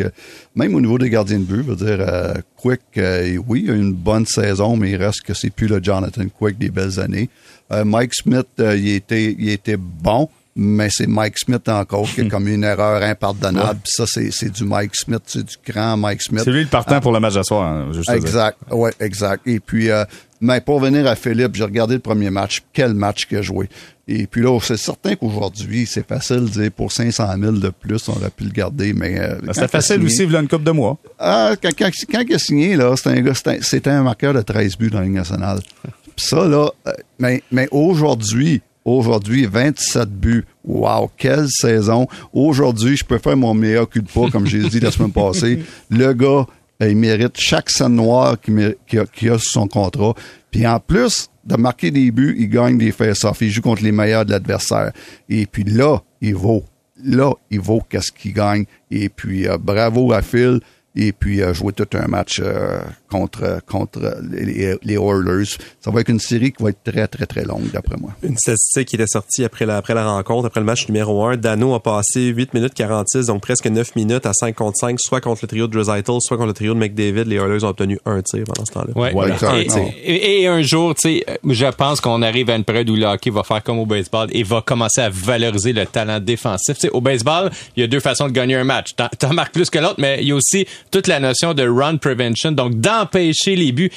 [0.55, 1.63] même au niveau des gardiens de but.
[1.67, 5.33] Je dire, euh, Quick, euh, oui, il a une bonne saison, mais il reste que
[5.33, 7.29] c'est plus le Jonathan Quick des belles années.
[7.71, 10.29] Euh, Mike Smith, euh, il était, il était bon,
[10.61, 13.79] mais c'est Mike Smith encore qui a commis une erreur impardonnable.
[13.83, 16.41] Puis Ça, c'est, c'est du Mike Smith, c'est du grand Mike Smith.
[16.43, 18.15] C'est lui le partant pour le match de soir, hein, juste à.
[18.17, 19.47] Exact, ouais, exact.
[19.47, 20.03] Et puis, euh,
[20.41, 22.61] mais pour venir à Philippe, j'ai regardé le premier match.
[22.73, 23.69] Quel match qu'il a joué.
[24.11, 28.07] Et puis là, c'est certain qu'aujourd'hui, c'est facile de dire pour 500 000 de plus,
[28.09, 29.19] on aurait pu le garder, mais...
[29.19, 30.97] euh, quand C'était facile signé- aussi, il y a une coupe de mois.
[31.19, 34.41] Ah, quand, quand, quand il a signé, là, c'était un gars, c'était un- marqueur de
[34.41, 35.59] 13 buts dans la Ligue nationale.
[36.15, 38.61] Puis ça, là, euh, mais, mais aujourd'hui,
[38.97, 40.45] aujourd'hui, 27 buts.
[40.63, 42.07] Wow, quelle saison.
[42.33, 45.63] Aujourd'hui, je peux faire mon meilleur cul de pas, comme j'ai dit la semaine passée.
[45.89, 46.45] Le gars,
[46.81, 50.13] il mérite chaque scène noire qu'il a, sur son contrat.
[50.51, 53.41] Puis en plus de marquer des buts, il gagne des face-offs.
[53.41, 54.91] Il joue contre les meilleurs de l'adversaire.
[55.27, 56.63] Et puis là, il vaut.
[57.03, 58.65] Là, il vaut qu'est-ce qu'il gagne.
[58.91, 60.59] Et puis, euh, bravo à Phil.
[60.95, 62.79] Et puis, euh, jouer tout un match euh,
[63.09, 63.99] contre, contre
[64.31, 65.45] les, les Oilers.
[65.81, 68.11] Ça va être une série qui va être très, très, très longue, d'après moi.
[68.23, 71.37] Une statistique qui était sortie après la, après la rencontre, après le match numéro 1.
[71.37, 75.21] Dano a passé 8 minutes 46, donc presque 9 minutes à 5 contre 5, soit
[75.21, 77.25] contre le trio de Dreisaitl, soit contre le trio de McDavid.
[77.25, 78.93] Les Oilers ont obtenu un tir pendant ce temps-là.
[78.95, 79.11] Ouais.
[79.11, 79.35] Voilà.
[79.57, 79.67] Et,
[80.05, 83.05] et- et un jour, tu sais, je pense qu'on arrive à une période où le
[83.05, 86.75] hockey va faire comme au baseball et va commencer à valoriser le talent défensif.
[86.75, 88.89] Tu sais, au baseball, il y a deux façons de gagner un match.
[89.17, 91.97] T'en, marques plus que l'autre, mais il y a aussi toute la notion de run
[91.97, 93.91] prevention, donc d'empêcher les buts.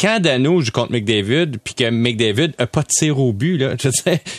[0.00, 3.74] Quand Dano joue contre McDavid, puis que McDavid a pas de tir au but, là,
[3.82, 3.88] je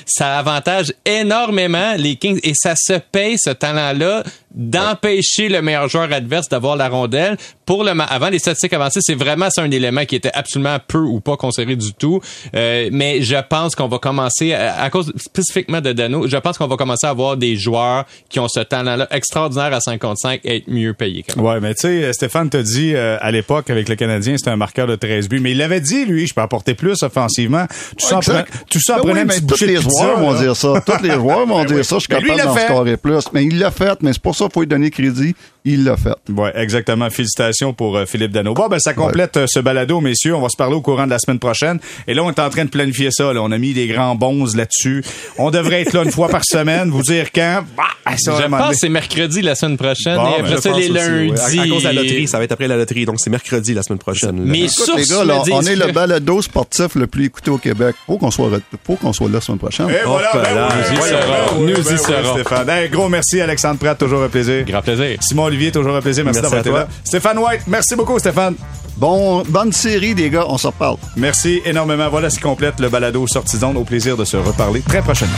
[0.06, 4.24] ça avantage énormément les Kings et ça se paye ce talent-là
[4.56, 7.38] d'empêcher le meilleur joueur adverse d'avoir la rondelle.
[7.66, 10.78] Pour le ma- avant les statistiques avancées, c'est vraiment ça un élément qui était absolument
[10.88, 12.22] peu ou pas considéré du tout.
[12.56, 16.58] Euh, mais je pense qu'on va commencer à, à cause spécifiquement de Dano, je pense
[16.58, 20.20] qu'on va commencer à avoir des joueurs qui ont ce talent-là extraordinaire à 5 contre
[20.22, 21.24] 5 et être mieux payés.
[21.28, 21.46] Quand même.
[21.46, 24.56] Ouais, mais tu sais, Stéphane t'a dit euh, à l'époque avec le Canadien, c'était un
[24.58, 27.66] marqueur de 13 buts, mais il l'avait dit lui, je peux apporter plus offensivement.
[27.98, 28.34] Tout ça en Exact.
[28.50, 30.82] prenant- tout ça en Ben prenant oui, mais tous les joueurs vont dire ça.
[30.86, 31.96] Tous les joueurs vont Ben dire ça.
[31.96, 33.24] Je suis capable d'en scorer plus.
[33.34, 35.36] Mais il l'a fait, mais c'est pour ça qu'il faut lui donner crédit.
[35.68, 36.14] Il l'a fait.
[36.30, 37.10] Ouais, exactement.
[37.10, 38.54] Félicitations pour euh, Philippe Dano.
[38.54, 40.36] Bon, ben ça complète euh, ce balado, messieurs.
[40.36, 41.80] On va se parler au courant de la semaine prochaine.
[42.08, 43.34] Et là, on est en train de planifier ça.
[43.34, 43.42] Là.
[43.42, 45.04] On a mis des grands bons là-dessus.
[45.40, 46.92] On devrait être là une fois par semaine.
[46.92, 47.64] Vous dire quand.
[47.76, 47.84] Bah,
[48.18, 50.76] ça Je pense que c'est mercredi la semaine prochaine Bon, et ben, après ça les
[50.84, 51.32] aussi, lundis.
[51.32, 51.40] ouais.
[51.60, 53.74] À, à cause de la loterie, ça va être après la loterie, donc c'est mercredi
[53.74, 54.38] la semaine prochaine.
[54.38, 54.44] là.
[54.46, 57.08] Mais Écoute, sources les gars, là, me disent on est que- le balado sportif le
[57.08, 57.96] plus écouté au Québec.
[58.06, 58.52] Faut qu'on soit,
[58.86, 59.90] faut qu'on soit là la semaine prochaine.
[59.90, 61.58] Et voilà, ben oui, nous y ben serons.
[61.66, 62.34] oui, Nous y oui, serons.
[62.36, 62.70] Stéphane.
[62.70, 63.98] Hey, gros merci, Alexandre Pratt.
[63.98, 64.66] Toujours un plaisir.
[64.66, 65.18] Grand plaisir.
[65.22, 66.24] Simon Olivier, toujours un plaisir.
[66.26, 66.80] Merci, Merci d'avoir été toi.
[66.80, 66.88] là.
[67.04, 68.56] Stéphane White, merci beaucoup, Stéphane.
[68.98, 70.46] Bon, bonne série, les gars.
[70.48, 70.98] On se reparle.
[71.18, 72.08] Merci énormément.
[72.10, 73.78] Voilà ce qui complète le balado Sortie d'onde.
[73.78, 75.38] Au plaisir de se reparler très prochainement.